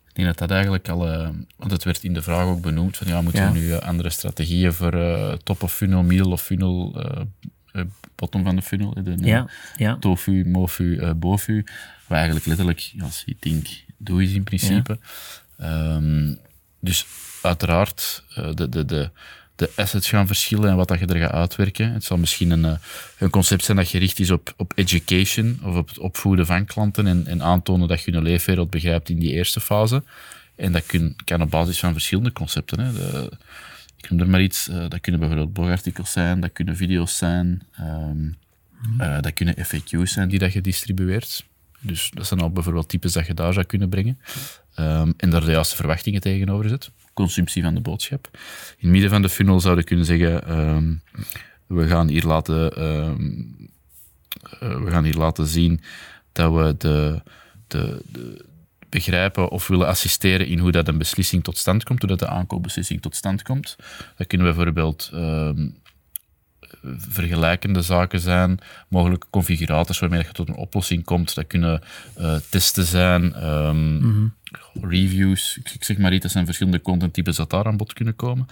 Ik 0.07 0.19
denk 0.19 0.27
dat 0.27 0.37
dat 0.37 0.51
eigenlijk 0.51 0.89
al, 0.89 1.13
uh, 1.13 1.29
want 1.57 1.71
het 1.71 1.83
werd 1.83 2.03
in 2.03 2.13
de 2.13 2.21
vraag 2.21 2.45
ook 2.45 2.61
benoemd, 2.61 2.97
van 2.97 3.07
ja, 3.07 3.21
moeten 3.21 3.41
Ja. 3.41 3.51
we 3.51 3.59
nu 3.59 3.65
uh, 3.65 3.77
andere 3.77 4.09
strategieën 4.09 4.73
voor 4.73 4.93
uh, 4.95 5.31
top 5.33 5.63
of 5.63 5.73
funnel, 5.73 6.03
middle 6.03 6.31
of 6.31 6.41
funnel, 6.41 7.03
bottom 8.15 8.43
van 8.43 8.55
de 8.55 8.61
funnel, 8.61 8.93
de 9.03 9.15
Ja, 9.17 9.49
ja. 9.77 9.97
tofu, 9.99 10.45
mofu, 10.45 11.13
bofu, 11.13 11.65
wat 12.07 12.17
eigenlijk 12.17 12.45
letterlijk, 12.45 12.93
als 13.01 13.23
je 13.25 13.35
think, 13.39 13.67
doe 13.97 14.23
is 14.23 14.31
in 14.31 14.43
principe. 14.43 14.99
Um, 15.61 16.37
dus 16.79 17.05
uiteraard, 17.41 18.23
de, 18.55 18.69
de, 18.69 18.85
de, 18.85 19.09
de 19.55 19.71
assets 19.75 20.09
gaan 20.09 20.27
verschillen 20.27 20.69
en 20.69 20.75
wat 20.75 20.87
dat 20.87 20.99
je 20.99 21.05
er 21.05 21.19
gaat 21.19 21.31
uitwerken. 21.31 21.91
Het 21.91 22.03
zal 22.03 22.17
misschien 22.17 22.51
een, 22.51 22.77
een 23.17 23.29
concept 23.29 23.63
zijn 23.63 23.77
dat 23.77 23.87
gericht 23.87 24.19
is 24.19 24.31
op, 24.31 24.53
op 24.57 24.71
education 24.75 25.59
of 25.63 25.75
op 25.75 25.87
het 25.87 25.99
opvoeden 25.99 26.45
van 26.45 26.65
klanten 26.65 27.07
en, 27.07 27.27
en 27.27 27.43
aantonen 27.43 27.87
dat 27.87 28.01
je 28.01 28.11
hun 28.11 28.23
leefwereld 28.23 28.69
begrijpt 28.69 29.09
in 29.09 29.19
die 29.19 29.31
eerste 29.31 29.59
fase. 29.59 30.03
En 30.55 30.71
dat 30.71 30.85
kun, 30.85 31.15
kan 31.25 31.41
op 31.41 31.49
basis 31.49 31.79
van 31.79 31.91
verschillende 31.91 32.31
concepten. 32.31 32.79
Hè. 32.79 32.93
De, 32.93 33.31
ik 33.97 34.09
noem 34.09 34.19
er 34.19 34.29
maar 34.29 34.41
iets, 34.41 34.67
uh, 34.67 34.85
dat 34.89 34.99
kunnen 35.01 35.21
bijvoorbeeld 35.21 35.53
blogartikels 35.53 36.11
zijn, 36.11 36.39
dat 36.39 36.53
kunnen 36.53 36.75
video's 36.75 37.17
zijn, 37.17 37.63
um, 37.79 38.37
uh, 38.99 39.21
dat 39.21 39.33
kunnen 39.33 39.55
FAQ's 39.57 40.11
zijn 40.11 40.29
die 40.29 40.39
dat 40.39 40.53
je 40.53 40.61
distribueert. 40.61 41.45
Dus 41.79 42.11
dat 42.13 42.27
zijn 42.27 42.39
al 42.39 42.49
bijvoorbeeld 42.49 42.89
types 42.89 43.13
dat 43.13 43.27
je 43.27 43.33
daar 43.33 43.53
zou 43.53 43.65
kunnen 43.65 43.89
brengen. 43.89 44.19
Um, 44.79 45.13
en 45.17 45.29
daar 45.29 45.45
de 45.45 45.51
juiste 45.51 45.75
verwachtingen 45.75 46.21
tegenover 46.21 46.69
zet. 46.69 46.91
Consumptie 47.13 47.63
van 47.63 47.73
de 47.73 47.81
boodschap. 47.81 48.29
In 48.33 48.39
het 48.77 48.89
midden 48.89 49.09
van 49.09 49.21
de 49.21 49.29
funnel 49.29 49.59
zouden 49.59 49.83
kunnen 49.83 50.05
zeggen, 50.05 50.57
um, 50.57 51.01
we 51.67 51.87
gaan 51.87 52.07
hier 52.07 52.23
laten, 52.23 52.83
um, 52.83 53.55
uh, 54.63 54.83
we 54.83 54.89
gaan 54.89 55.03
hier 55.03 55.17
laten 55.17 55.47
zien 55.47 55.81
dat 56.31 56.53
we 56.53 56.75
de, 56.77 57.21
de, 57.67 58.01
begrijpen 58.89 59.49
of 59.49 59.67
willen 59.67 59.87
assisteren 59.87 60.47
in 60.47 60.59
hoe 60.59 60.71
dat 60.71 60.87
een 60.87 60.97
beslissing 60.97 61.43
tot 61.43 61.57
stand 61.57 61.83
komt, 61.83 62.01
hoe 62.01 62.17
de 62.17 62.27
aankoopbeslissing 62.27 63.01
tot 63.01 63.15
stand 63.15 63.41
komt. 63.41 63.75
Dat 64.17 64.27
kunnen 64.27 64.47
we 64.47 64.53
bijvoorbeeld 64.53 65.11
vergelijkende 66.97 67.81
zaken 67.81 68.19
zijn, 68.19 68.59
mogelijke 68.87 69.27
configurators 69.29 69.99
waarmee 69.99 70.23
je 70.23 70.31
tot 70.31 70.49
een 70.49 70.55
oplossing 70.55 71.03
komt. 71.03 71.35
Dat 71.35 71.47
kunnen 71.47 71.81
uh, 72.19 72.35
testen 72.49 72.85
zijn, 72.85 73.33
-hmm. 73.33 74.33
Reviews, 74.81 75.59
ik 75.73 75.83
zeg 75.83 75.97
maar 75.97 76.13
iets, 76.13 76.21
dat 76.21 76.31
zijn 76.31 76.45
verschillende 76.45 76.81
contenttypes 76.81 77.35
dat 77.35 77.49
daar 77.49 77.65
aan 77.65 77.77
bod 77.77 77.93
kunnen 77.93 78.15
komen. 78.15 78.45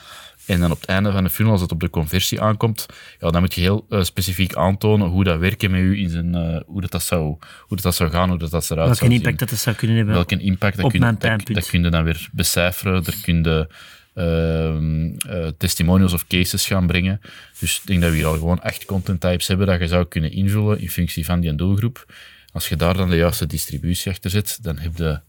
En 0.45 0.59
dan 0.59 0.71
op 0.71 0.81
het 0.81 0.89
einde 0.89 1.11
van 1.11 1.23
de 1.23 1.29
funnel, 1.29 1.51
als 1.51 1.61
het 1.61 1.71
op 1.71 1.79
de 1.79 1.89
conversie 1.89 2.41
aankomt, 2.41 2.85
ja, 3.19 3.29
dan 3.29 3.41
moet 3.41 3.53
je 3.53 3.61
heel 3.61 3.85
uh, 3.89 4.03
specifiek 4.03 4.55
aantonen 4.55 5.07
hoe 5.07 5.23
dat 5.23 5.39
werken 5.39 5.71
met 5.71 5.79
u 5.79 5.99
in 5.99 6.09
zijn, 6.09 6.35
uh, 6.35 6.59
hoe, 6.65 6.81
dat, 6.81 6.91
dat 6.91 7.03
zou, 7.03 7.23
hoe 7.23 7.39
dat, 7.67 7.81
dat 7.81 7.95
zou 7.95 8.09
gaan, 8.09 8.29
hoe 8.29 8.37
dat, 8.37 8.51
dat 8.51 8.63
eruit 8.63 8.77
Welke 8.77 8.95
zou 8.95 9.11
impact 9.11 9.27
zien. 9.27 9.37
dat, 9.37 9.49
dat 9.49 9.59
zou 9.59 9.75
kunnen 9.75 9.97
hebben 9.97 10.15
Welke 10.15 10.37
impact 10.37 10.75
dat 10.75 10.85
op 10.85 10.91
kun, 10.91 10.99
mijn 10.99 11.13
dat, 11.13 11.21
pijnpunt. 11.21 11.57
dat 11.57 11.69
kun 11.69 11.83
je 11.83 11.89
dan 11.89 12.03
weer 12.03 12.29
becijferen. 12.31 13.05
Er 13.05 13.17
kun 13.21 13.43
je 13.43 13.67
uh, 14.15 15.47
testimonials 15.57 16.13
of 16.13 16.27
cases 16.27 16.65
gaan 16.65 16.87
brengen. 16.87 17.21
Dus 17.59 17.77
ik 17.77 17.87
denk 17.87 18.01
dat 18.01 18.09
we 18.09 18.15
hier 18.15 18.25
al 18.25 18.33
gewoon 18.33 18.61
acht 18.61 18.85
content 18.85 19.21
types 19.21 19.47
hebben 19.47 19.67
dat 19.67 19.79
je 19.79 19.87
zou 19.87 20.05
kunnen 20.05 20.31
invullen 20.31 20.79
in 20.79 20.89
functie 20.89 21.25
van 21.25 21.39
die 21.39 21.55
doelgroep. 21.55 22.13
Als 22.51 22.69
je 22.69 22.75
daar 22.75 22.97
dan 22.97 23.09
de 23.09 23.15
juiste 23.15 23.47
distributie 23.47 24.11
achter 24.11 24.29
zet, 24.29 24.59
dan 24.61 24.77
heb 24.77 24.97
je... 24.97 25.19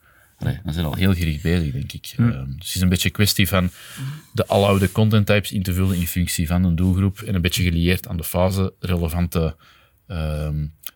Allee, 0.42 0.58
dan 0.64 0.72
zijn 0.72 0.84
we 0.84 0.92
al 0.92 0.98
heel 0.98 1.14
gericht 1.14 1.42
bezig, 1.42 1.72
denk 1.72 1.92
ik. 1.92 2.12
Hm. 2.16 2.22
Uh, 2.22 2.34
dus 2.34 2.66
het 2.66 2.74
is 2.74 2.80
een 2.80 2.88
beetje 2.88 3.08
een 3.08 3.14
kwestie 3.14 3.48
van 3.48 3.70
de 4.32 4.46
aloude 4.46 4.92
content 4.92 5.26
types 5.26 5.52
in 5.52 5.62
te 5.62 5.74
vullen 5.74 5.96
in 5.96 6.06
functie 6.06 6.46
van 6.46 6.64
een 6.64 6.76
doelgroep 6.76 7.20
en 7.20 7.34
een 7.34 7.40
beetje 7.40 7.62
gelieerd 7.62 8.08
aan 8.08 8.16
de 8.16 8.24
fase 8.24 8.74
relevante, 8.80 9.56
uh, 10.08 10.16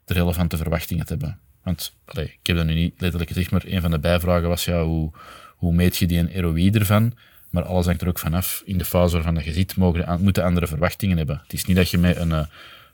de 0.04 0.14
relevante 0.14 0.56
verwachtingen 0.56 1.06
te 1.06 1.12
hebben. 1.12 1.38
Want 1.62 1.96
allee, 2.04 2.24
ik 2.24 2.46
heb 2.46 2.56
dat 2.56 2.66
nu 2.66 2.74
niet 2.74 3.00
letterlijk 3.00 3.30
gezegd, 3.30 3.50
maar 3.50 3.62
een 3.66 3.80
van 3.80 3.90
de 3.90 3.98
bijvragen 3.98 4.48
was 4.48 4.64
ja, 4.64 4.84
hoe, 4.84 5.12
hoe 5.56 5.74
meet 5.74 5.96
je 5.96 6.06
die 6.06 6.18
een 6.18 6.40
ROI 6.40 6.70
ervan? 6.70 7.14
Maar 7.50 7.64
alles 7.64 7.86
hangt 7.86 8.02
er 8.02 8.08
ook 8.08 8.18
vanaf. 8.18 8.62
In 8.64 8.78
de 8.78 8.84
fase 8.84 9.14
waarvan 9.14 9.34
dat 9.34 9.44
je 9.44 9.52
zit, 9.52 9.76
mogen, 9.76 10.22
moeten 10.22 10.44
andere 10.44 10.66
verwachtingen 10.66 11.16
hebben. 11.16 11.40
Het 11.42 11.52
is 11.52 11.64
niet 11.64 11.76
dat 11.76 11.90
je 11.90 11.98
met 11.98 12.16
een, 12.16 12.46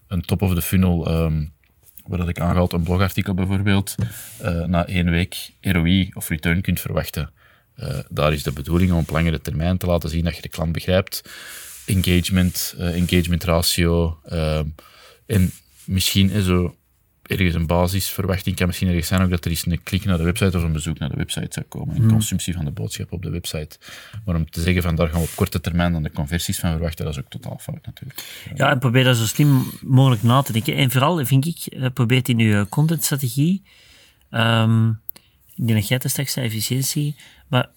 een 0.07 0.21
top 0.23 0.43
of 0.43 0.55
the 0.55 0.63
funnel, 0.63 1.25
um, 1.25 1.53
waar 2.07 2.19
dat 2.19 2.29
ik 2.29 2.41
aangehaald, 2.41 2.73
een 2.73 2.83
blogartikel 2.83 3.35
bijvoorbeeld, 3.35 3.95
uh, 4.43 4.65
na 4.65 4.87
één 4.87 5.11
week 5.11 5.51
ROI 5.61 6.11
of 6.15 6.29
return 6.29 6.61
kunt 6.61 6.81
verwachten. 6.81 7.31
Uh, 7.77 7.99
daar 8.09 8.33
is 8.33 8.43
de 8.43 8.53
bedoeling 8.53 8.93
om 8.93 8.99
op 8.99 9.11
langere 9.11 9.41
termijn 9.41 9.79
te 9.79 9.87
laten 9.87 10.11
zien 10.11 10.25
dat 10.25 10.37
je 10.37 10.43
de 10.43 10.49
klant 10.49 10.73
begrijpt. 10.73 11.23
Engagement, 11.87 12.75
uh, 12.79 12.95
engagement 12.95 13.45
ratio. 13.45 14.21
en 15.27 15.53
misschien 15.85 16.31
is 16.31 16.45
zo 16.45 16.77
ergens 17.33 17.55
een 17.55 17.67
basisverwachting 17.67 18.57
kan 18.57 18.67
misschien 18.67 18.89
ergens 18.89 19.07
zijn 19.07 19.23
ook 19.23 19.31
dat 19.31 19.45
er 19.45 19.51
eens 19.51 19.67
een 19.67 19.83
klik 19.83 20.05
naar 20.05 20.17
de 20.19 20.25
website 20.25 20.57
of 20.57 20.63
een 20.63 20.73
bezoek 20.73 20.99
naar 20.99 21.09
de 21.09 21.17
website 21.17 21.49
zou 21.51 21.67
komen. 21.67 21.97
Een 21.97 22.09
consumptie 22.09 22.55
van 22.55 22.65
de 22.65 22.71
boodschap 22.71 23.13
op 23.13 23.23
de 23.23 23.31
website. 23.31 23.79
Maar 24.25 24.35
om 24.35 24.51
te 24.51 24.61
zeggen 24.61 24.83
van 24.83 24.95
daar 24.95 25.09
gaan 25.09 25.21
we 25.21 25.27
op 25.27 25.35
korte 25.35 25.61
termijn 25.61 25.93
dan 25.93 26.03
de 26.03 26.13
conversies 26.13 26.59
van 26.59 26.71
verwachten, 26.71 27.05
dat 27.05 27.15
is 27.15 27.21
ook 27.21 27.31
totaal 27.31 27.59
fout 27.61 27.87
natuurlijk. 27.87 28.25
Ja, 28.55 28.71
en 28.71 28.79
probeer 28.79 29.05
dat 29.05 29.17
zo 29.17 29.27
slim 29.27 29.65
mogelijk 29.81 30.23
na 30.23 30.43
te 30.43 30.53
denken. 30.53 30.77
En 30.77 30.91
vooral, 30.91 31.25
vind 31.25 31.47
ik, 31.47 31.91
probeer 31.95 32.29
in 32.29 32.39
je 32.39 32.67
contentstrategie, 32.69 33.63
um, 34.31 35.01
ik 35.55 35.67
denk 35.67 35.79
dat 35.79 35.89
jij 35.89 36.01
straks 36.05 36.33
zei, 36.33 36.47
efficiëntie, 36.47 37.17
maar 37.49 37.69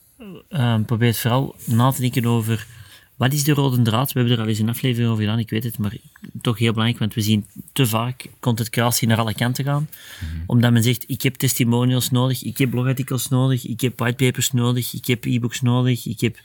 um, 0.50 0.86
probeer 0.86 1.08
het 1.08 1.20
vooral 1.20 1.56
na 1.66 1.92
te 1.92 2.02
denken 2.02 2.26
over 2.26 2.68
wat 3.15 3.34
is 3.34 3.43
de 3.43 3.53
rode 3.53 3.81
draad? 3.81 4.12
We 4.12 4.19
hebben 4.19 4.38
er 4.38 4.43
al 4.43 4.50
eens 4.50 4.60
een 4.60 4.69
aflevering 4.69 5.10
over 5.10 5.24
gedaan, 5.24 5.39
ik 5.39 5.50
weet 5.50 5.63
het, 5.63 5.77
maar 5.77 5.98
toch 6.41 6.57
heel 6.57 6.72
belangrijk, 6.72 7.00
want 7.00 7.13
we 7.13 7.22
zien 7.22 7.45
te 7.74 7.88
vaak 7.88 8.29
contentcreatie 8.39 9.07
naar 9.07 9.17
alle 9.17 9.34
kanten 9.34 9.63
gaan. 9.63 9.89
Mm-hmm. 10.22 10.43
Omdat 10.45 10.72
men 10.72 10.84
zegt, 10.84 11.03
ik 11.07 11.22
heb 11.22 11.36
testimonials 11.36 12.12
nodig, 12.12 12.43
ik 12.43 12.57
heb 12.57 12.69
blogartikels 12.69 13.29
nodig, 13.29 13.65
ik 13.65 13.81
heb 13.81 14.00
whitepapers 14.00 14.51
nodig, 14.51 14.93
ik 14.93 15.05
heb 15.05 15.25
e-books 15.25 15.62
nodig, 15.62 16.05
ik 16.05 16.19
heb, 16.19 16.39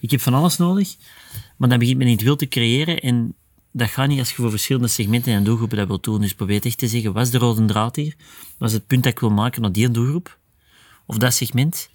ik 0.00 0.10
heb 0.10 0.20
van 0.20 0.34
alles 0.34 0.56
nodig. 0.56 0.96
Maar 1.56 1.68
dan 1.68 1.78
begint 1.78 1.98
men 1.98 2.08
het 2.08 2.22
wil 2.22 2.36
te 2.36 2.48
creëren 2.48 3.00
en 3.00 3.34
dat 3.72 3.88
gaat 3.88 4.08
niet 4.08 4.18
als 4.18 4.28
je 4.28 4.34
voor 4.34 4.50
verschillende 4.50 4.88
segmenten 4.88 5.32
en 5.32 5.44
doelgroepen 5.44 5.76
dat 5.76 5.86
wilt 5.86 6.04
doen. 6.04 6.20
Dus 6.20 6.34
probeer 6.34 6.64
echt 6.64 6.78
te 6.78 6.88
zeggen, 6.88 7.12
wat 7.12 7.26
is 7.26 7.30
de 7.30 7.38
rode 7.38 7.64
draad 7.64 7.96
hier? 7.96 8.14
Wat 8.58 8.68
is 8.68 8.74
het 8.74 8.86
punt 8.86 9.02
dat 9.02 9.12
ik 9.12 9.18
wil 9.18 9.30
maken 9.30 9.62
naar 9.62 9.72
die 9.72 9.90
doelgroep? 9.90 10.38
Of 11.06 11.18
dat 11.18 11.34
segment? 11.34 11.88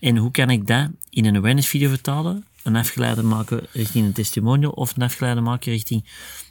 En 0.00 0.16
hoe 0.16 0.30
kan 0.30 0.50
ik 0.50 0.66
dat 0.66 0.88
in 1.10 1.24
een 1.24 1.36
awareness 1.36 1.68
video 1.68 1.88
vertalen? 1.88 2.44
Een 2.68 2.76
afgeleide 2.76 3.22
maken 3.22 3.66
richting 3.72 4.06
een 4.06 4.12
testimonial 4.12 4.70
of 4.70 4.96
een 4.96 5.02
afgeleide 5.02 5.40
maken 5.40 5.72
richting 5.72 6.04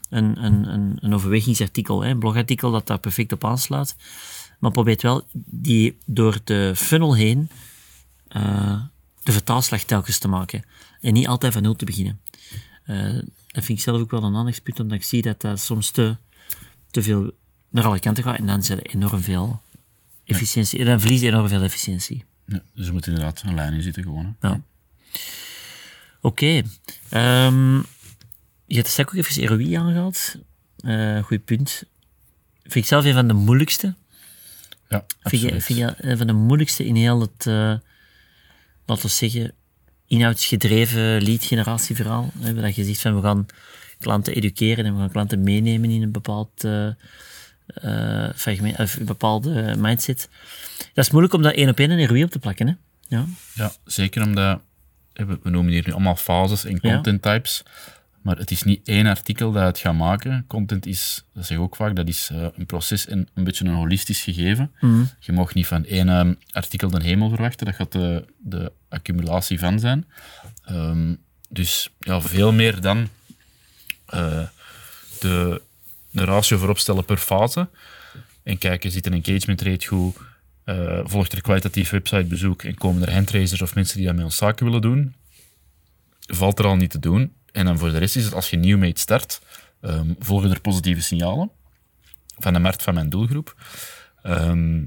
een, 0.09 0.43
een, 0.43 0.73
een, 0.73 0.97
een 0.99 1.13
overwegingsartikel, 1.13 2.01
hè, 2.01 2.09
een 2.09 2.19
blogartikel 2.19 2.71
dat 2.71 2.87
daar 2.87 2.99
perfect 2.99 3.31
op 3.31 3.45
aansluit. 3.45 3.95
Maar 4.59 4.71
probeer 4.71 4.97
wel 5.01 5.27
die 5.45 5.97
door 6.05 6.39
de 6.43 6.73
funnel 6.75 7.15
heen 7.15 7.49
uh, 8.35 8.81
de 9.23 9.31
vertaalslag 9.31 9.83
telkens 9.83 10.17
te 10.17 10.27
maken. 10.27 10.63
En 11.01 11.13
niet 11.13 11.27
altijd 11.27 11.53
van 11.53 11.61
nul 11.61 11.75
te 11.75 11.85
beginnen. 11.85 12.19
Uh, 12.85 13.13
dat 13.47 13.63
vind 13.63 13.77
ik 13.77 13.83
zelf 13.83 14.01
ook 14.01 14.11
wel 14.11 14.23
een 14.23 14.35
aandachtspunt, 14.35 14.79
omdat 14.79 14.97
ik 14.97 15.03
zie 15.03 15.21
dat 15.21 15.41
dat 15.41 15.59
soms 15.59 15.91
te, 15.91 16.17
te 16.91 17.03
veel 17.03 17.31
naar 17.69 17.85
alle 17.85 17.99
kanten 17.99 18.23
gaat 18.23 18.37
en 18.37 18.47
dan 18.47 18.63
zit 18.63 18.77
er 18.77 18.85
enorm 18.85 19.21
veel 19.21 19.61
efficiëntie. 20.25 20.79
En 20.79 20.85
dan 20.85 20.99
verlies 20.99 21.21
je 21.21 21.27
enorm 21.27 21.47
veel 21.47 21.61
efficiëntie. 21.61 22.25
Ja, 22.45 22.61
dus 22.73 22.87
er 22.87 22.93
moet 22.93 23.07
inderdaad 23.07 23.43
een 23.45 23.55
lijn 23.55 23.73
in 23.73 23.81
zitten 23.81 24.03
gewoon. 24.03 24.35
Hè. 24.39 24.47
Ja. 24.47 24.61
Oké. 26.21 26.63
Okay. 27.11 27.45
Um, 27.45 27.85
je 28.65 28.75
hebt 28.75 28.87
straks 28.87 29.09
ook 29.09 29.25
even 29.25 29.45
ROI 29.45 29.75
aangehaald. 29.75 30.35
Uh, 30.85 31.23
goed 31.23 31.45
punt. 31.45 31.83
Vind 32.61 32.75
ik 32.75 32.85
zelf 32.85 33.05
een 33.05 33.13
van 33.13 33.27
de 33.27 33.33
moeilijkste. 33.33 33.95
Ja, 34.89 35.05
vind 35.23 35.41
je, 35.41 35.61
vind 35.61 35.79
je 35.79 35.93
een 35.97 36.17
van 36.17 36.27
de 36.27 36.33
moeilijkste 36.33 36.85
in 36.85 36.95
heel 36.95 37.21
het, 37.21 37.45
uh, 37.45 37.73
laten 38.85 39.05
we 39.05 39.07
zeggen, 39.07 39.53
inhoudsgedreven 40.07 41.21
lead-generatieverhaal. 41.23 42.31
Dat 42.55 42.75
je 42.75 42.83
zegt 42.83 43.01
van 43.01 43.15
we 43.15 43.21
gaan 43.21 43.45
klanten 43.99 44.33
educeren 44.33 44.85
en 44.85 44.93
we 44.93 44.99
gaan 44.99 45.11
klanten 45.11 45.43
meenemen 45.43 45.89
in 45.89 46.01
een 46.01 46.11
bepaald 46.11 46.63
uh, 46.63 46.89
fragment, 48.35 48.79
of 48.79 48.95
een 48.95 49.05
bepaalde 49.05 49.75
mindset. 49.77 50.29
Dat 50.93 51.05
is 51.05 51.11
moeilijk 51.11 51.33
om 51.33 51.41
dat 51.41 51.53
één 51.53 51.69
op 51.69 51.79
één 51.79 51.91
een 51.91 52.07
ROI 52.07 52.23
op 52.23 52.31
te 52.31 52.39
plakken. 52.39 52.67
Hè? 52.67 52.73
Ja. 53.07 53.25
ja, 53.53 53.71
zeker 53.85 54.23
omdat 54.23 54.61
we 55.25 55.49
noemen 55.49 55.71
hier 55.71 55.83
nu 55.85 55.91
allemaal 55.91 56.15
fases 56.15 56.65
en 56.65 56.79
content 56.79 57.21
types. 57.21 57.63
Maar 58.21 58.37
het 58.37 58.51
is 58.51 58.63
niet 58.63 58.87
één 58.87 59.05
artikel 59.05 59.51
dat 59.51 59.63
het 59.63 59.77
gaat 59.77 59.93
maken. 59.93 60.45
Content 60.47 60.85
is, 60.85 61.23
dat 61.33 61.45
zeg 61.45 61.57
ik 61.57 61.63
ook 61.63 61.75
vaak, 61.75 61.95
dat 61.95 62.07
is 62.07 62.29
uh, 62.33 62.47
een 62.55 62.65
proces 62.65 63.07
en 63.07 63.27
een 63.33 63.43
beetje 63.43 63.65
een 63.65 63.73
holistisch 63.73 64.21
gegeven. 64.21 64.71
Mm. 64.79 65.09
Je 65.19 65.31
mag 65.31 65.53
niet 65.53 65.67
van 65.67 65.85
één 65.85 66.07
uh, 66.07 66.33
artikel 66.51 66.89
de 66.89 67.03
hemel 67.03 67.29
verwachten. 67.29 67.65
Dat 67.65 67.75
gaat 67.75 67.91
de, 67.91 68.25
de 68.37 68.71
accumulatie 68.89 69.59
van 69.59 69.79
zijn. 69.79 70.05
Um, 70.71 71.17
dus 71.49 71.89
ja, 71.99 72.21
veel 72.21 72.53
meer 72.53 72.81
dan 72.81 73.07
uh, 74.13 74.47
de, 75.19 75.61
de 76.11 76.23
ratio 76.23 76.57
voorop 76.57 76.77
stellen 76.77 77.05
per 77.05 77.17
fase. 77.17 77.69
En 78.43 78.57
kijken, 78.57 78.91
zit 78.91 79.05
een 79.05 79.23
engagement 79.23 79.61
rate 79.61 79.87
goed? 79.87 80.15
Uh, 80.69 80.99
volgt 81.03 81.31
er 81.31 81.41
kwalitatief 81.41 81.89
websitebezoek 81.89 82.63
en 82.63 82.75
komen 82.75 83.01
er 83.01 83.13
handtracers 83.13 83.61
of 83.61 83.75
mensen 83.75 83.97
die 83.97 84.05
dat 84.05 84.15
met 84.15 84.25
ons 84.25 84.37
zaken 84.37 84.65
willen 84.65 84.81
doen? 84.81 85.15
valt 86.27 86.59
er 86.59 86.65
al 86.65 86.75
niet 86.75 86.91
te 86.91 86.99
doen. 86.99 87.33
En 87.51 87.65
dan 87.65 87.77
voor 87.77 87.91
de 87.91 87.97
rest 87.97 88.15
is 88.15 88.23
het, 88.23 88.33
als 88.33 88.49
je 88.49 88.57
nieuw 88.57 88.77
mee 88.77 88.91
start, 88.97 89.41
um, 89.81 90.15
volgen 90.19 90.51
er 90.51 90.61
positieve 90.61 91.01
signalen 91.01 91.51
van 92.37 92.53
de 92.53 92.59
markt 92.59 92.83
van 92.83 92.93
mijn 92.93 93.09
doelgroep. 93.09 93.55
Ehm, 94.21 94.85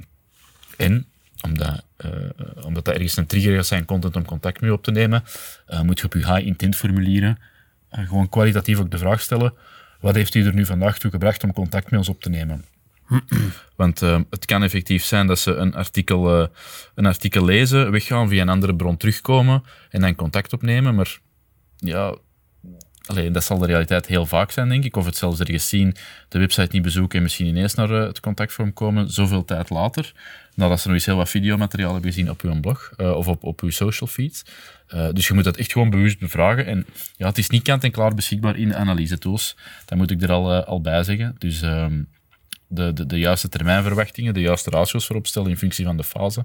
en 0.76 1.06
omdat, 1.40 1.84
uh, 2.04 2.64
omdat 2.64 2.84
dat 2.84 2.94
ergens 2.94 3.16
een 3.16 3.26
trigger 3.26 3.54
gaat 3.54 3.66
zijn 3.66 3.84
content 3.84 4.16
om 4.16 4.24
contact 4.24 4.60
mee 4.60 4.72
op 4.72 4.82
te 4.82 4.90
nemen, 4.90 5.24
uh, 5.68 5.80
moet 5.80 5.98
je 5.98 6.04
op 6.04 6.12
je 6.12 6.34
high 6.34 6.46
intent 6.46 6.76
formulieren 6.76 7.38
gewoon 7.90 8.28
kwalitatief 8.28 8.78
ook 8.78 8.90
de 8.90 8.98
vraag 8.98 9.20
stellen, 9.20 9.54
wat 10.00 10.14
heeft 10.14 10.34
u 10.34 10.46
er 10.46 10.54
nu 10.54 10.66
vandaag 10.66 10.98
toe 10.98 11.10
gebracht 11.10 11.44
om 11.44 11.52
contact 11.52 11.90
met 11.90 11.98
ons 11.98 12.08
op 12.08 12.20
te 12.20 12.28
nemen? 12.28 12.64
Want 13.76 14.00
het 14.30 14.44
kan 14.44 14.62
effectief 14.62 15.04
zijn 15.04 15.26
dat 15.26 15.38
ze 15.38 15.54
een 15.54 15.74
artikel, 15.74 16.48
een 16.94 17.06
artikel 17.06 17.44
lezen, 17.44 17.90
weggaan, 17.90 18.28
via 18.28 18.42
een 18.42 18.48
andere 18.48 18.76
bron 18.76 18.96
terugkomen 18.96 19.62
en 19.90 20.00
dan 20.00 20.14
contact 20.14 20.52
opnemen, 20.52 20.94
maar 20.94 21.18
ja, 21.76 22.14
Allee, 23.10 23.30
dat 23.30 23.44
zal 23.44 23.58
de 23.58 23.66
realiteit 23.66 24.06
heel 24.06 24.26
vaak 24.26 24.50
zijn, 24.50 24.68
denk 24.68 24.84
ik. 24.84 24.96
Of 24.96 25.04
het 25.04 25.16
zelfs 25.16 25.40
ergens 25.40 25.68
zien, 25.68 25.94
de 26.28 26.38
website 26.38 26.68
niet 26.72 26.82
bezoeken 26.82 27.16
en 27.16 27.22
misschien 27.22 27.46
ineens 27.46 27.74
naar 27.74 27.90
eh, 27.90 28.06
het 28.06 28.20
contactvorm 28.20 28.72
komen, 28.72 29.10
zoveel 29.10 29.44
tijd 29.44 29.70
later. 29.70 30.12
Nadat 30.54 30.80
ze 30.80 30.86
nog 30.86 30.96
eens 30.96 31.06
heel 31.06 31.16
wat 31.16 31.28
videomateriaal 31.28 31.92
hebben 31.92 32.12
gezien 32.12 32.30
op 32.30 32.40
uw 32.40 32.60
blog 32.60 32.90
uh, 32.96 33.16
of 33.16 33.28
op, 33.28 33.44
op 33.44 33.60
uw 33.60 33.70
social 33.70 34.08
feeds. 34.08 34.42
Dus 35.12 35.28
je 35.28 35.34
moet 35.34 35.44
dat 35.44 35.56
echt 35.56 35.72
gewoon 35.72 35.90
bewust 35.90 36.18
bevragen. 36.18 36.66
En 36.66 36.86
ja, 37.16 37.26
het 37.26 37.38
is 37.38 37.48
niet 37.48 37.62
kant 37.62 37.84
en 37.84 37.90
klaar 37.90 38.14
beschikbaar 38.14 38.56
in 38.56 38.68
de 38.68 38.74
analyse 38.74 39.18
tools. 39.18 39.56
Dat 39.84 39.98
moet 39.98 40.10
ik 40.10 40.22
er 40.22 40.32
al, 40.32 40.64
al 40.64 40.80
bij 40.80 41.02
zeggen. 41.02 41.34
Dus 41.38 41.62
um, 41.62 42.08
de, 42.70 42.92
de, 42.92 43.06
de 43.06 43.18
juiste 43.18 43.48
termijnverwachtingen, 43.48 44.34
de 44.34 44.40
juiste 44.40 44.70
ratio's 44.70 45.06
voor 45.06 45.16
opstellen 45.16 45.50
in 45.50 45.56
functie 45.56 45.84
van 45.84 45.96
de 45.96 46.04
fase. 46.04 46.44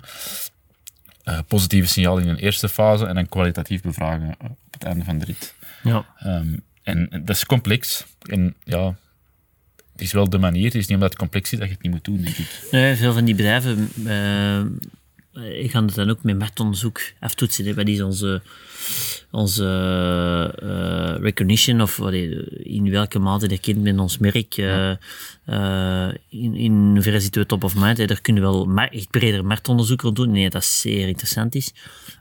positieve 1.48 1.88
signaal 1.88 2.17
in 2.17 2.27
een 2.27 2.38
eerste 2.38 2.70
fase 2.70 3.05
en 3.05 3.15
dan 3.15 3.29
kwalitatief 3.29 3.82
bevragen 3.82 4.36
op 4.39 4.58
het 4.72 4.84
einde 4.84 5.03
van 5.03 5.17
de 5.17 5.25
rit. 5.25 5.55
Ja. 5.84 6.05
Um, 6.25 6.63
en, 6.84 7.10
en 7.10 7.25
dat 7.25 7.36
is 7.36 7.46
complex. 7.46 8.05
En 8.22 8.55
ja, 8.63 8.96
het 9.91 10.01
is 10.01 10.12
wel 10.12 10.29
de 10.29 10.38
manier. 10.38 10.65
Het 10.65 10.75
is 10.75 10.88
niet 10.88 10.94
omdat 10.94 11.10
het 11.10 11.20
complex 11.20 11.51
is 11.51 11.60
dat 11.60 11.67
je 11.67 11.74
het 11.74 11.84
niet 11.84 11.91
moet 11.91 12.03
doen, 12.03 12.22
denk 12.22 12.38
ik. 12.38 12.67
Nee, 12.72 12.96
veel 12.96 13.13
van 13.13 13.25
die 13.25 13.36
bedrijven 13.36 13.89
uh, 13.98 14.62
ik 15.44 15.72
ga 15.72 15.86
het 15.86 15.96
dan 15.96 16.10
ook 16.10 16.24
met 16.24 16.38
marktonderzoek 16.38 17.01
aftoetsen. 17.20 17.65
Hè. 17.65 17.74
Wat 17.74 17.88
is 17.88 18.01
onze, 18.01 18.42
onze 19.32 19.63
uh, 20.63 21.24
recognition 21.24 21.82
of 21.82 22.00
in 22.63 22.89
welke 22.89 23.20
mate 23.20 23.48
dat 23.48 23.60
kind 23.60 23.82
met 23.82 24.00
ons 24.00 24.18
merk, 24.18 24.58
uh, 24.58 24.92
in, 26.30 26.56
in 26.56 26.92
hoeverre 26.94 27.20
zitten 27.20 27.42
we 27.42 27.48
top 27.48 27.63
of 27.63 27.75
mind. 27.75 28.08
Daar 28.08 28.22
kunnen 28.22 28.44
we 28.44 28.50
wel 28.50 28.88
echt 28.89 29.10
breder 29.10 29.46
marktonderzoek 29.46 30.01
rond 30.01 30.15
doen. 30.15 30.32
Nee, 30.32 30.50
dat 30.50 30.65
zeer 30.65 31.08
interessant 31.08 31.56
is. 31.56 31.68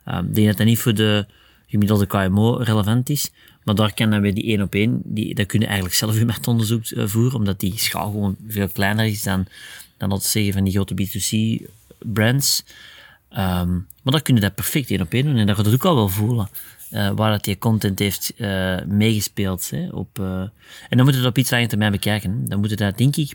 ik 0.07 0.35
denk 0.35 0.47
dat 0.47 0.57
dat 0.57 0.67
niet 0.67 0.79
voor 0.79 0.95
de 0.95 1.27
gemiddelde 1.67 2.07
KMO 2.07 2.57
relevant 2.57 3.09
is. 3.11 3.31
Maar 3.65 3.75
daar 3.75 3.95
kan 3.95 4.11
dan 4.11 4.21
weer 4.21 4.35
die 4.35 4.45
één 4.45 4.63
op 4.63 4.75
één, 4.75 5.01
die, 5.05 5.35
dat 5.35 5.47
kunnen 5.47 5.69
eigenlijk 5.69 5.97
zelf 5.97 6.17
uw 6.17 6.27
marktonderzoek 6.27 6.83
voeren, 6.95 7.39
omdat 7.39 7.61
die 7.61 7.79
schaal 7.79 8.11
gewoon 8.11 8.37
veel 8.49 8.69
kleiner 8.69 9.07
is 9.07 9.23
dan, 9.23 9.47
dan 9.97 10.09
dat 10.09 10.25
zeggen 10.25 10.53
van 10.53 10.65
die 10.65 10.73
grote 10.73 10.95
B2C 10.95 11.65
brands. 11.99 12.65
Um, 13.37 13.87
maar 14.03 14.13
dan 14.13 14.23
kunnen 14.23 14.43
dat 14.43 14.55
perfect 14.55 14.91
één 14.91 15.01
op 15.01 15.13
één 15.13 15.25
doen 15.25 15.37
en 15.37 15.47
dat 15.47 15.57
gaat 15.57 15.65
het 15.65 15.75
ook 15.75 15.85
al 15.85 15.95
wel 15.95 16.09
voelen. 16.09 16.49
Uh, 16.91 17.11
waar 17.11 17.31
dat 17.31 17.45
die 17.45 17.59
content 17.59 17.99
heeft 17.99 18.33
uh, 18.37 18.77
meegespeeld. 18.87 19.71
Hè, 19.71 19.89
op, 19.89 20.19
uh, 20.19 20.27
en 20.27 20.51
dan 20.89 21.05
moeten 21.05 21.15
we 21.15 21.21
dat 21.21 21.31
op 21.31 21.39
iets 21.39 21.51
langer 21.51 21.69
termijn 21.69 21.93
bekijken. 21.93 22.49
Dan 22.49 22.59
moeten 22.61 22.79
we 22.79 22.85
dat, 22.85 22.99
denk 22.99 23.17
ik, 23.17 23.33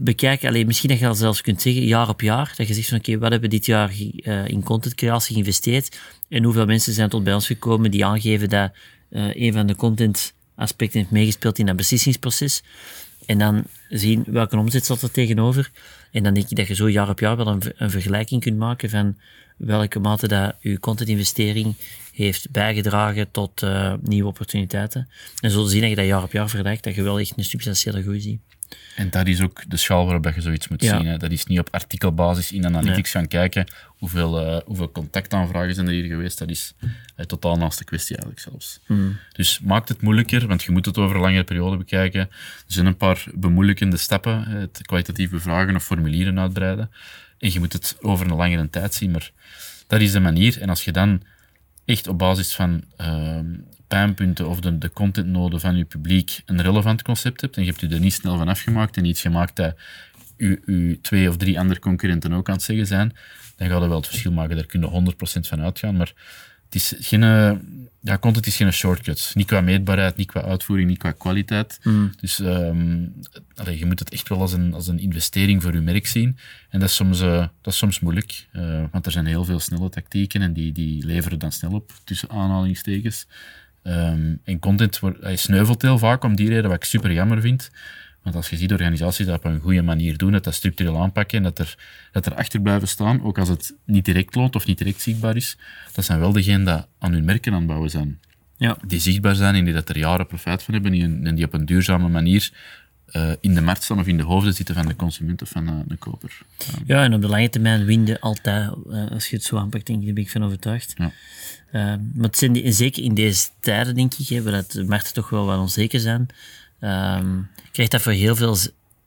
bekijken. 0.00 0.48
Alleen, 0.48 0.66
misschien 0.66 0.88
dat 0.88 0.98
je 0.98 1.06
al 1.06 1.14
zelfs 1.14 1.40
kunt 1.40 1.62
zeggen, 1.62 1.84
jaar 1.84 2.08
op 2.08 2.20
jaar, 2.20 2.54
dat 2.56 2.68
je 2.68 2.74
zegt 2.74 2.88
van 2.88 2.98
oké, 2.98 3.08
okay, 3.08 3.20
wat 3.20 3.30
hebben 3.30 3.50
we 3.50 3.56
dit 3.56 3.66
jaar 3.66 3.92
in 4.46 4.62
contentcreatie 4.62 5.32
geïnvesteerd 5.32 5.98
en 6.28 6.44
hoeveel 6.44 6.66
mensen 6.66 6.92
zijn 6.92 7.08
tot 7.08 7.24
bij 7.24 7.34
ons 7.34 7.46
gekomen 7.46 7.90
die 7.90 8.04
aangeven 8.04 8.48
dat 8.48 8.72
een 9.10 9.52
van 9.52 9.66
de 9.66 9.76
content 9.76 10.32
aspecten 10.54 10.98
heeft 10.98 11.10
meegespeeld 11.12 11.58
in 11.58 11.66
dat 11.66 11.76
beslissingsproces. 11.76 12.62
En 13.26 13.38
dan 13.38 13.64
zien 13.88 14.24
welke 14.26 14.56
omzet 14.56 14.86
zat 14.86 15.02
er 15.02 15.10
tegenover. 15.10 15.70
En 16.10 16.22
dan 16.22 16.34
denk 16.34 16.50
ik 16.50 16.56
dat 16.56 16.66
je 16.66 16.74
zo 16.74 16.88
jaar 16.90 17.08
op 17.08 17.18
jaar 17.18 17.36
wel 17.36 17.46
een, 17.46 17.62
een 17.76 17.90
vergelijking 17.90 18.40
kunt 18.40 18.58
maken 18.58 18.90
van 18.90 19.16
welke 19.56 19.98
mate 19.98 20.28
dat 20.28 20.54
je 20.60 20.80
contentinvestering 20.80 21.74
heeft 22.12 22.50
bijgedragen 22.50 23.30
tot 23.30 23.62
uh, 23.62 23.94
nieuwe 24.02 24.28
opportuniteiten. 24.28 25.08
En 25.40 25.50
zo 25.50 25.64
zien 25.66 25.80
dat 25.80 25.90
je 25.90 25.96
dat 25.96 26.06
jaar 26.06 26.22
op 26.22 26.32
jaar 26.32 26.48
vergelijkt, 26.48 26.84
dat 26.84 26.94
je 26.94 27.02
wel 27.02 27.18
echt 27.18 27.32
een 27.36 27.44
substantiële 27.44 28.02
groei 28.02 28.20
ziet. 28.20 28.40
En 28.96 29.10
dat 29.10 29.26
is 29.26 29.40
ook 29.40 29.62
de 29.68 29.76
schaal 29.76 30.04
waarop 30.04 30.34
je 30.34 30.40
zoiets 30.40 30.68
moet 30.68 30.82
ja. 30.82 30.96
zien. 30.96 31.06
Hè. 31.06 31.16
Dat 31.16 31.30
is 31.30 31.44
niet 31.44 31.58
op 31.58 31.68
artikelbasis 31.70 32.52
in 32.52 32.66
analytics 32.66 33.12
nee. 33.12 33.22
gaan 33.22 33.28
kijken 33.28 33.66
hoeveel, 33.86 34.46
uh, 34.46 34.60
hoeveel 34.64 34.92
contactaanvragen 34.92 35.74
zijn 35.74 35.86
er 35.86 35.92
hier 35.92 36.04
geweest. 36.04 36.38
Dat 36.38 36.50
is 36.50 36.74
uh, 36.80 37.26
totaal 37.26 37.56
naast 37.56 37.78
de 37.78 37.84
kwestie 37.84 38.16
eigenlijk 38.16 38.48
zelfs. 38.48 38.80
Mm. 38.86 39.16
Dus 39.32 39.60
maakt 39.60 39.88
het 39.88 40.02
moeilijker, 40.02 40.46
want 40.46 40.62
je 40.62 40.72
moet 40.72 40.86
het 40.86 40.98
over 40.98 41.16
een 41.16 41.22
langere 41.22 41.44
periode 41.44 41.76
bekijken. 41.76 42.20
Er 42.20 42.28
zijn 42.66 42.86
een 42.86 42.96
paar 42.96 43.24
bemoeilijkende 43.34 43.96
stappen. 43.96 44.44
Het 44.44 44.80
kwalitatief 44.82 45.30
bevragen 45.30 45.76
of 45.76 45.84
formulieren 45.84 46.40
uitbreiden. 46.40 46.90
En 47.38 47.52
je 47.52 47.58
moet 47.58 47.72
het 47.72 47.96
over 48.00 48.26
een 48.26 48.36
langere 48.36 48.70
tijd 48.70 48.94
zien. 48.94 49.10
Maar 49.10 49.30
dat 49.86 50.00
is 50.00 50.12
de 50.12 50.20
manier. 50.20 50.60
En 50.60 50.68
als 50.68 50.84
je 50.84 50.92
dan 50.92 51.22
echt 51.84 52.08
op 52.08 52.18
basis 52.18 52.54
van 52.54 52.84
uh, 53.00 53.38
pijnpunten 53.88 54.48
of 54.48 54.60
de, 54.60 54.78
de 54.78 54.90
contentnoden 54.90 55.60
van 55.60 55.76
je 55.76 55.84
publiek 55.84 56.42
een 56.46 56.62
relevant 56.62 57.02
concept 57.02 57.40
hebt 57.40 57.56
en 57.56 57.64
je 57.64 57.70
hebt 57.70 57.82
u 57.82 57.88
er 57.88 58.00
niet 58.00 58.12
snel 58.12 58.36
van 58.36 58.48
afgemaakt 58.48 58.96
en 58.96 59.04
iets 59.04 59.20
gemaakt 59.20 59.56
dat 59.56 59.74
uw 60.36 61.00
twee 61.00 61.28
of 61.28 61.36
drie 61.36 61.58
andere 61.58 61.80
concurrenten 61.80 62.32
ook 62.32 62.48
aan 62.48 62.54
het 62.54 62.62
zeggen 62.62 62.86
zijn, 62.86 63.16
dan 63.56 63.68
gaat 63.68 63.80
dat 63.80 63.88
wel 63.88 63.96
het 63.96 64.06
verschil 64.06 64.32
maken. 64.32 64.56
Daar 64.56 64.66
kun 64.66 64.80
je 64.80 65.14
100% 65.14 65.48
van 65.48 65.62
uitgaan. 65.62 65.96
Maar 65.96 66.12
het 66.72 66.74
is 66.74 66.94
geen, 66.98 67.20
ja, 68.00 68.18
content 68.18 68.46
is 68.46 68.56
geen 68.56 68.72
shortcut. 68.72 69.30
Niet 69.34 69.46
qua 69.46 69.60
meetbaarheid, 69.60 70.16
niet 70.16 70.26
qua 70.26 70.42
uitvoering, 70.42 70.88
niet 70.88 70.98
qua 70.98 71.12
kwaliteit. 71.12 71.78
Mm. 71.82 72.10
Dus 72.20 72.38
um, 72.38 73.14
allee, 73.54 73.78
je 73.78 73.86
moet 73.86 73.98
het 73.98 74.10
echt 74.10 74.28
wel 74.28 74.40
als 74.40 74.52
een, 74.52 74.74
als 74.74 74.86
een 74.86 74.98
investering 74.98 75.62
voor 75.62 75.72
je 75.72 75.80
merk 75.80 76.06
zien. 76.06 76.36
En 76.68 76.80
dat 76.80 76.88
is 76.88 76.94
soms, 76.94 77.20
uh, 77.20 77.46
dat 77.60 77.72
is 77.72 77.76
soms 77.76 78.00
moeilijk, 78.00 78.46
uh, 78.52 78.84
want 78.90 79.06
er 79.06 79.12
zijn 79.12 79.26
heel 79.26 79.44
veel 79.44 79.60
snelle 79.60 79.88
tactieken 79.88 80.42
en 80.42 80.52
die, 80.52 80.72
die 80.72 81.06
leveren 81.06 81.38
dan 81.38 81.52
snel 81.52 81.72
op, 81.72 81.92
tussen 82.04 82.30
aanhalingstekens. 82.30 83.26
Um, 83.82 84.40
en 84.44 84.58
content 84.58 84.98
wordt, 84.98 85.22
hij 85.22 85.36
sneuvelt 85.36 85.82
heel 85.82 85.98
vaak 85.98 86.24
om 86.24 86.36
die 86.36 86.48
reden, 86.48 86.70
wat 86.70 86.76
ik 86.76 86.84
super 86.84 87.12
jammer 87.12 87.40
vind. 87.40 87.70
Want 88.22 88.36
als 88.36 88.50
je 88.50 88.56
ziet 88.56 88.72
organisaties 88.72 89.26
dat 89.26 89.36
op 89.36 89.44
een 89.44 89.60
goede 89.60 89.82
manier 89.82 90.16
doen, 90.16 90.32
dat 90.32 90.44
dat 90.44 90.54
structureel 90.54 91.00
aanpakken 91.00 91.38
en 91.38 91.44
dat 91.44 91.58
er, 91.58 91.78
dat 92.12 92.26
er 92.26 92.34
achter 92.34 92.60
blijven 92.60 92.88
staan, 92.88 93.22
ook 93.22 93.38
als 93.38 93.48
het 93.48 93.74
niet 93.84 94.04
direct 94.04 94.34
loont 94.34 94.56
of 94.56 94.66
niet 94.66 94.78
direct 94.78 95.00
zichtbaar 95.00 95.36
is, 95.36 95.56
dat 95.92 96.04
zijn 96.04 96.18
wel 96.18 96.32
degenen 96.32 96.64
die 96.64 96.84
aan 96.98 97.12
hun 97.12 97.24
merken 97.24 97.52
aan 97.52 97.58
het 97.58 97.66
bouwen 97.66 97.90
zijn. 97.90 98.20
Ja. 98.56 98.76
Die 98.86 99.00
zichtbaar 99.00 99.34
zijn 99.34 99.54
en 99.54 99.64
die 99.64 99.74
dat 99.74 99.88
er 99.88 99.98
jaren 99.98 100.26
profijt 100.26 100.62
van 100.62 100.74
hebben 100.74 101.24
en 101.24 101.34
die 101.34 101.44
op 101.44 101.52
een 101.52 101.66
duurzame 101.66 102.08
manier 102.08 102.50
uh, 103.12 103.32
in 103.40 103.54
de 103.54 103.60
markt 103.60 103.82
staan 103.82 103.98
of 103.98 104.06
in 104.06 104.16
de 104.16 104.22
hoofden 104.22 104.54
zitten 104.54 104.74
van 104.74 104.86
de 104.86 104.96
consument 104.96 105.42
of 105.42 105.48
van 105.48 105.68
uh, 105.68 105.74
de 105.86 105.96
koper. 105.96 106.38
Um. 106.78 106.82
Ja, 106.86 107.02
en 107.02 107.14
op 107.14 107.20
de 107.20 107.28
lange 107.28 107.48
termijn 107.48 107.84
winde 107.84 108.20
altijd, 108.20 108.74
uh, 108.86 109.10
als 109.10 109.28
je 109.28 109.36
het 109.36 109.44
zo 109.44 109.56
aanpakt, 109.56 109.86
denk 109.86 109.98
ik, 109.98 110.04
daar 110.04 110.14
ben 110.14 110.22
ik 110.22 110.30
van 110.30 110.44
overtuigd. 110.44 110.94
Ja. 110.96 111.12
maar 112.14 112.26
het 112.26 112.38
zijn 112.38 112.52
die, 112.52 112.72
zeker 112.72 113.02
in 113.02 113.14
deze 113.14 113.48
tijden, 113.60 113.94
denk 113.94 114.14
ik, 114.14 114.28
hè, 114.28 114.42
waar 114.42 114.64
de 114.68 114.84
markten 114.84 115.14
toch 115.14 115.28
wel 115.28 115.44
wat 115.44 115.58
onzeker 115.58 116.00
zijn, 116.00 116.26
um, 116.80 117.48
krijgt 117.72 117.92
dat 117.92 118.02
voor 118.02 118.12
heel 118.12 118.36
veel 118.36 118.56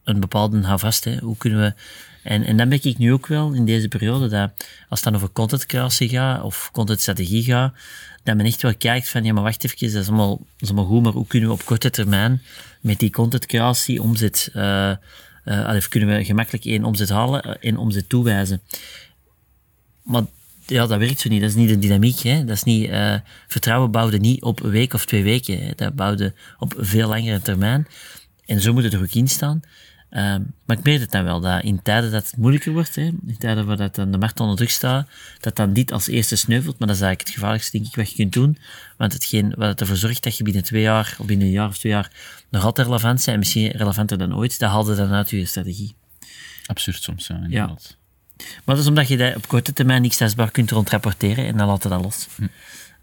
een 0.04 0.19
bepaalde 0.19 0.62
houvast. 0.62 1.04
Hè. 1.04 1.17
Hoe 1.17 1.38
kunnen 1.38 1.60
we... 1.60 1.73
En, 2.23 2.43
en 2.43 2.58
dan 2.58 2.67
merk 2.67 2.84
ik 2.84 2.97
nu 2.97 3.13
ook 3.13 3.28
wel 3.28 3.54
in 3.54 3.65
deze 3.65 3.88
periode 3.88 4.28
dat 4.28 4.51
als 4.89 4.99
het 4.99 5.04
dan 5.04 5.15
over 5.15 5.32
contentcreatie 5.32 6.10
gaat 6.10 6.43
of 6.43 6.69
contentstrategie 6.71 7.43
gaat, 7.43 7.73
dat 8.23 8.36
men 8.36 8.45
echt 8.45 8.62
wel 8.62 8.75
kijkt 8.75 9.10
van 9.10 9.23
ja, 9.23 9.34
maar 9.34 9.43
wacht 9.43 9.63
even, 9.63 9.93
dat 9.93 10.01
is 10.01 10.08
allemaal, 10.08 10.38
dat 10.38 10.47
is 10.60 10.67
allemaal 10.67 10.86
goed, 10.86 11.04
maar 11.04 11.12
hoe 11.12 11.28
kunnen 11.28 11.49
we 11.49 11.56
op 11.56 11.65
korte 11.65 11.89
termijn 11.89 12.41
met 12.82 12.99
die 12.99 13.10
contentcreatie 13.10 14.01
omzet, 14.01 14.49
uh, 14.56 14.91
uh, 15.45 15.82
kunnen 15.89 16.17
we 16.17 16.25
gemakkelijk 16.25 16.65
één 16.65 16.84
omzet 16.84 17.10
halen, 17.10 17.62
één 17.62 17.78
omzet 17.78 18.10
toewijzen. 18.10 18.62
Maar 20.04 20.23
ja, 20.65 20.88
dat 20.88 20.99
werkt 20.99 21.19
zo 21.19 21.30
niet. 21.30 21.41
Dat 21.41 21.49
is 21.49 21.56
niet 21.56 21.69
de 21.69 21.80
dynamiek. 21.80 22.19
Hè. 22.19 22.45
Dat 22.45 22.56
is 22.56 22.63
niet, 22.63 22.89
uh, 22.89 23.15
vertrouwen 23.47 23.91
bouwde 23.91 24.17
niet 24.17 24.41
op 24.41 24.63
een 24.63 24.69
week 24.69 24.93
of 24.93 25.06
twee 25.06 25.23
weken. 25.23 25.65
Hè. 25.65 25.71
Dat 25.75 25.95
bouwde 25.95 26.34
op 26.60 26.73
veel 26.78 27.08
langere 27.08 27.41
termijn. 27.41 27.88
En 28.46 28.62
zo 28.62 28.74
moet 28.74 28.84
het 28.84 28.94
er 28.94 29.02
ook 29.02 29.14
in 29.14 29.28
staan. 29.28 29.62
Um, 30.10 30.54
maar 30.66 30.78
ik 30.78 30.84
merk 30.84 31.00
het 31.00 31.12
dan 31.12 31.24
wel, 31.24 31.40
dat 31.40 31.64
in 31.64 31.82
tijden 31.82 32.12
dat 32.12 32.26
het 32.26 32.38
moeilijker 32.38 32.72
wordt, 32.72 32.96
hè, 32.96 33.02
in 33.02 33.36
tijden 33.38 33.66
waar 33.66 33.78
dat 33.78 33.96
dan 33.96 34.12
de 34.12 34.18
markt 34.18 34.40
onder 34.40 34.56
druk 34.56 34.70
staat, 34.70 35.08
dat 35.40 35.56
dan 35.56 35.74
dit 35.74 35.92
als 35.92 36.08
eerste 36.08 36.36
sneuvelt. 36.36 36.80
Maar 36.80 36.88
dat 36.88 36.98
is 36.98 37.02
eigenlijk 37.02 37.28
het 37.28 37.38
gevaarlijkste, 37.38 37.72
denk 37.78 37.86
ik, 37.90 37.96
wat 37.96 38.10
je 38.10 38.16
kunt 38.16 38.34
doen. 38.34 38.58
Want 38.98 39.14
hetgeen 39.14 39.54
wat 39.58 39.68
het 39.68 39.82
ervoor 39.82 39.96
zorgt 39.96 40.24
dat 40.24 40.38
je 40.38 40.44
binnen 40.44 40.64
twee 40.64 40.82
jaar, 40.82 41.16
of 41.20 41.26
binnen 41.26 41.48
een 41.48 41.54
jaar 41.54 41.68
of 41.68 41.78
twee 41.78 41.92
jaar, 41.92 42.12
nog 42.50 42.64
altijd 42.64 42.88
relevant 42.88 43.16
bent, 43.16 43.28
en 43.28 43.40
misschien 43.40 43.72
relevanter 43.72 44.18
dan 44.18 44.36
ooit, 44.36 44.60
dat 44.60 44.70
haalde 44.70 44.96
dan 44.96 45.12
uit 45.12 45.30
je 45.30 45.46
strategie. 45.46 45.96
Absurd 46.66 47.04
soms, 47.04 47.28
ja, 47.28 47.36
inderdaad. 47.36 47.98
Ja. 48.38 48.46
Maar 48.66 48.76
dat 48.76 48.80
is 48.84 48.88
omdat 48.88 49.08
je 49.08 49.18
dat 49.18 49.36
op 49.36 49.48
korte 49.48 49.74
termijn 49.74 50.02
niks 50.02 50.18
testbaar 50.18 50.52
kunt 50.52 50.72
rondrapporteren 50.72 51.46
en 51.46 51.58
dan 51.58 51.68
laat 51.68 51.84
je 51.84 51.90
dat 51.90 52.02
los. 52.02 52.28
Hm. 52.36 52.48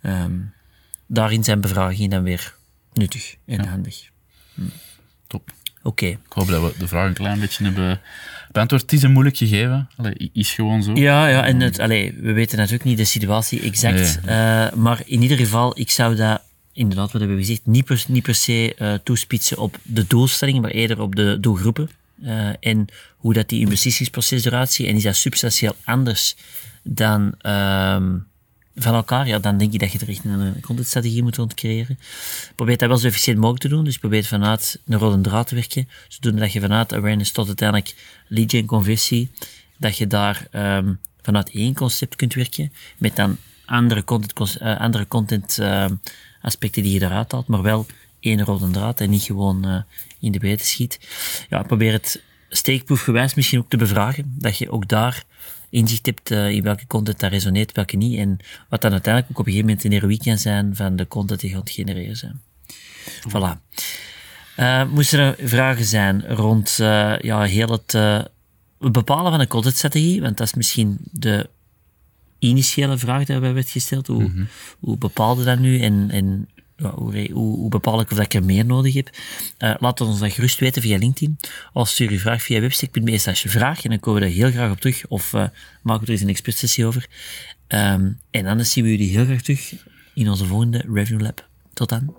Um, 0.02 0.52
daarin 1.06 1.44
zijn 1.44 1.60
bevragingen 1.60 2.10
dan 2.10 2.22
weer 2.22 2.54
nuttig 2.92 3.36
en 3.46 3.62
Ja. 3.62 3.68
handig. 3.68 4.10
Top. 5.32 5.50
Oké. 5.82 6.06
Ik 6.06 6.18
hoop 6.28 6.48
dat 6.48 6.62
we 6.62 6.78
de 6.78 6.88
vraag 6.88 7.06
een 7.06 7.14
klein 7.14 7.40
beetje 7.40 7.64
hebben 7.64 8.00
beantwoord. 8.50 8.82
Het 8.82 8.92
is 8.92 9.02
een 9.02 9.12
moeilijk 9.12 9.36
gegeven. 9.36 9.88
Allee, 9.96 10.30
is 10.32 10.52
gewoon 10.52 10.82
zo. 10.82 10.92
Ja, 10.94 11.26
ja, 11.26 11.44
en 11.44 11.60
het, 11.60 11.78
allee, 11.78 12.14
we 12.20 12.32
weten 12.32 12.56
natuurlijk 12.56 12.84
niet 12.84 12.96
de 12.96 13.04
situatie 13.04 13.60
exact. 13.60 14.20
eh, 14.24 14.72
maar 14.72 15.02
in 15.04 15.22
ieder 15.22 15.36
geval, 15.36 15.78
ik 15.78 15.90
zou 15.90 16.16
dat 16.16 16.42
inderdaad, 16.72 17.12
wat 17.12 17.20
hebben 17.20 17.38
we 17.38 17.44
gezegd, 17.44 17.66
niet 17.66 17.84
per, 17.84 18.04
niet 18.08 18.22
per 18.22 18.34
se 18.34 18.74
eh, 18.74 18.94
toespitsen 18.94 19.58
op 19.58 19.78
de 19.82 20.06
doelstellingen, 20.06 20.62
maar 20.62 20.70
eerder 20.70 21.00
op 21.00 21.14
de 21.16 21.36
doelgroepen. 21.40 21.90
Eh, 22.22 22.48
en 22.60 22.86
hoe 23.16 23.32
dat 23.32 23.48
die 23.48 23.60
investeringsproces 23.60 24.44
eruit 24.44 24.72
ziet. 24.72 24.86
En 24.86 24.96
is 24.96 25.02
dat 25.02 25.16
substantieel 25.16 25.76
anders 25.84 26.36
dan 26.82 27.34
ehm, 27.38 28.18
van 28.76 28.94
elkaar? 28.94 29.26
Ja, 29.26 29.38
dan 29.38 29.58
denk 29.58 29.72
ik 29.72 29.80
dat 29.80 29.92
je 29.92 29.98
er 29.98 30.08
echt 30.08 30.24
een 30.24 30.60
contentstrategie 30.60 31.22
moet 31.22 31.38
ontcreëren. 31.38 31.98
Probeer 32.54 32.76
dat 32.76 32.88
wel 32.88 32.98
zo 32.98 33.06
efficiënt 33.06 33.36
mogelijk 33.36 33.62
te 33.62 33.68
doen. 33.68 33.84
Dus 33.84 33.98
probeer 33.98 34.24
vanuit 34.24 34.80
een 34.86 34.98
rode 34.98 35.20
draad 35.20 35.46
te 35.46 35.54
werken. 35.54 35.88
Zodoende 36.08 36.40
dat 36.40 36.52
je 36.52 36.60
vanuit 36.60 36.92
awareness 36.92 37.32
tot 37.32 37.46
uiteindelijk 37.46 37.94
lead 38.28 38.50
gen 38.50 38.66
conversie, 38.66 39.30
dat 39.76 39.96
je 39.96 40.06
daar 40.06 40.46
ehm, 40.50 40.92
vanuit 41.22 41.50
één 41.50 41.74
concept 41.74 42.16
kunt 42.16 42.34
werken. 42.34 42.72
Met 42.98 43.16
dan 43.16 43.36
andere 43.64 44.04
content, 44.04 44.56
eh, 44.56 44.80
andere 44.80 45.08
content 45.08 45.58
ehm, 45.58 45.94
aspecten 46.40 46.82
die 46.82 46.92
je 46.92 47.04
eruit 47.04 47.32
haalt, 47.32 47.46
maar 47.46 47.62
wel 47.62 47.86
één 48.20 48.44
rode 48.44 48.70
draad 48.70 49.00
en 49.00 49.10
niet 49.10 49.22
gewoon 49.22 49.64
eh, 49.64 49.80
in 50.20 50.32
de 50.32 50.38
breedte 50.38 50.66
schiet. 50.66 51.00
Ja, 51.48 51.62
probeer 51.62 51.92
het 51.92 52.22
steekproefgewijs 52.48 53.34
misschien 53.34 53.58
ook 53.58 53.68
te 53.68 53.76
bevragen. 53.76 54.34
Dat 54.38 54.58
je 54.58 54.70
ook 54.70 54.88
daar 54.88 55.24
inzicht 55.72 56.06
hebt 56.06 56.30
eh, 56.30 56.48
in 56.48 56.62
welke 56.62 56.86
content 56.86 57.20
daar 57.20 57.30
resoneert, 57.30 57.72
welke 57.72 57.96
niet. 57.96 58.18
En 58.18 58.38
wat 58.68 58.80
dan 58.80 58.92
uiteindelijk 58.92 59.32
ook 59.32 59.38
op 59.38 59.46
een 59.46 59.52
gegeven 59.52 59.66
moment 59.66 59.84
een 59.84 59.92
heroïek 59.92 60.22
kan 60.22 60.38
zijn 60.38 60.76
van 60.76 60.96
de 60.96 61.08
content 61.08 61.40
die 61.40 61.50
je 61.50 61.56
het 61.56 61.70
genereren 61.70 62.16
zijn. 62.16 62.40
Voilà. 63.28 63.80
Eh, 64.56 64.90
moesten 64.90 65.18
er 65.18 65.48
vragen 65.48 65.84
zijn 65.84 66.26
rond 66.26 66.78
eh, 66.80 67.18
ja, 67.18 67.42
heel 67.42 67.68
het 67.68 67.92
bepalen 68.78 69.30
van 69.30 69.40
een 69.40 69.46
contentstrategie? 69.46 70.20
Want 70.20 70.36
dat 70.36 70.46
is 70.46 70.54
misschien 70.54 70.98
de 71.10 71.48
initiële 72.38 72.98
vraag 72.98 73.24
die 73.24 73.38
we 73.38 73.52
werd 73.52 73.70
gesteld. 73.70 74.06
Hoe, 74.06 74.46
hoe 74.80 74.98
bepaal 74.98 75.38
je 75.38 75.44
dat 75.44 75.58
nu 75.58 75.80
en, 75.80 76.10
en 76.10 76.48
hoe, 76.90 77.68
bepaal 77.68 78.00
ik 78.00 78.10
of 78.10 78.18
ik 78.18 78.34
er 78.34 78.44
meer 78.44 78.64
nodig 78.64 78.94
heb? 78.94 79.10
Eh, 79.58 79.74
laat 79.78 80.00
ons 80.00 80.18
dat 80.18 80.32
gerust 80.32 80.58
weten 80.58 80.82
via 80.82 80.98
LinkedIn. 80.98 81.38
Of 81.72 81.88
stuur 81.88 82.10
je 82.10 82.18
vraag 82.18 82.42
via 82.42 82.60
webstick.be 82.60 83.18
slash 83.18 83.46
vraag 83.46 83.84
en 83.84 83.90
dan 83.90 84.00
komen 84.00 84.20
we 84.20 84.26
daar 84.26 84.36
heel 84.36 84.50
graag 84.50 84.70
op 84.70 84.80
terug. 84.80 85.06
Of 85.08 85.34
eh 85.34 85.44
maken 85.82 86.06
er 86.06 86.12
eens 86.12 86.20
een 86.20 86.28
expertsessie 86.28 86.86
over. 86.86 87.08
Ehm, 87.66 88.10
en 88.30 88.46
anders 88.46 88.72
zien 88.72 88.84
we 88.84 88.90
jullie 88.90 89.10
heel 89.10 89.24
graag 89.24 89.42
terug 89.42 89.74
in 90.14 90.28
onze 90.28 90.44
volgende 90.44 90.84
Review 90.92 91.20
Lab. 91.20 91.48
Tot 91.72 91.88
dan. 91.88 92.14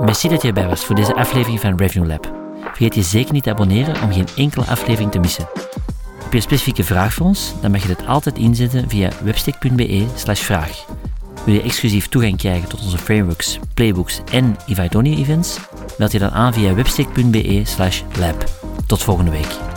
Merci 0.00 0.28
dat 0.28 0.42
je 0.42 0.48
erbij 0.48 0.66
was 0.66 0.84
voor 0.84 0.94
deze 0.94 1.14
aflevering 1.14 1.60
van 1.60 1.76
Revenue 1.76 2.06
Lab. 2.06 2.32
Vergeet 2.62 2.94
je 2.94 3.02
zeker 3.02 3.32
niet 3.32 3.42
te 3.42 3.50
abonneren 3.50 4.02
om 4.02 4.12
geen 4.12 4.28
enkele 4.36 4.64
aflevering 4.64 5.10
te 5.10 5.18
missen. 5.18 5.48
Heb 6.30 6.38
je 6.38 6.44
een 6.44 6.54
specifieke 6.54 6.84
vraag 6.84 7.12
voor 7.12 7.26
ons? 7.26 7.52
Dan 7.60 7.70
mag 7.70 7.82
je 7.82 7.88
dit 7.88 8.06
altijd 8.06 8.38
inzetten 8.38 8.88
via 8.88 9.10
webstick.be 9.22 10.06
vraag. 10.40 10.84
Wil 11.44 11.54
je 11.54 11.62
exclusief 11.62 12.08
toegang 12.08 12.36
krijgen 12.36 12.68
tot 12.68 12.80
onze 12.80 12.98
frameworks, 12.98 13.58
playbooks 13.74 14.20
en 14.32 14.56
Only 14.94 15.14
events? 15.14 15.58
Meld 15.98 16.12
je 16.12 16.18
dan 16.18 16.30
aan 16.30 16.52
via 16.52 16.74
webstick.be 16.74 17.62
lab. 18.18 18.44
Tot 18.86 19.02
volgende 19.02 19.30
week. 19.30 19.69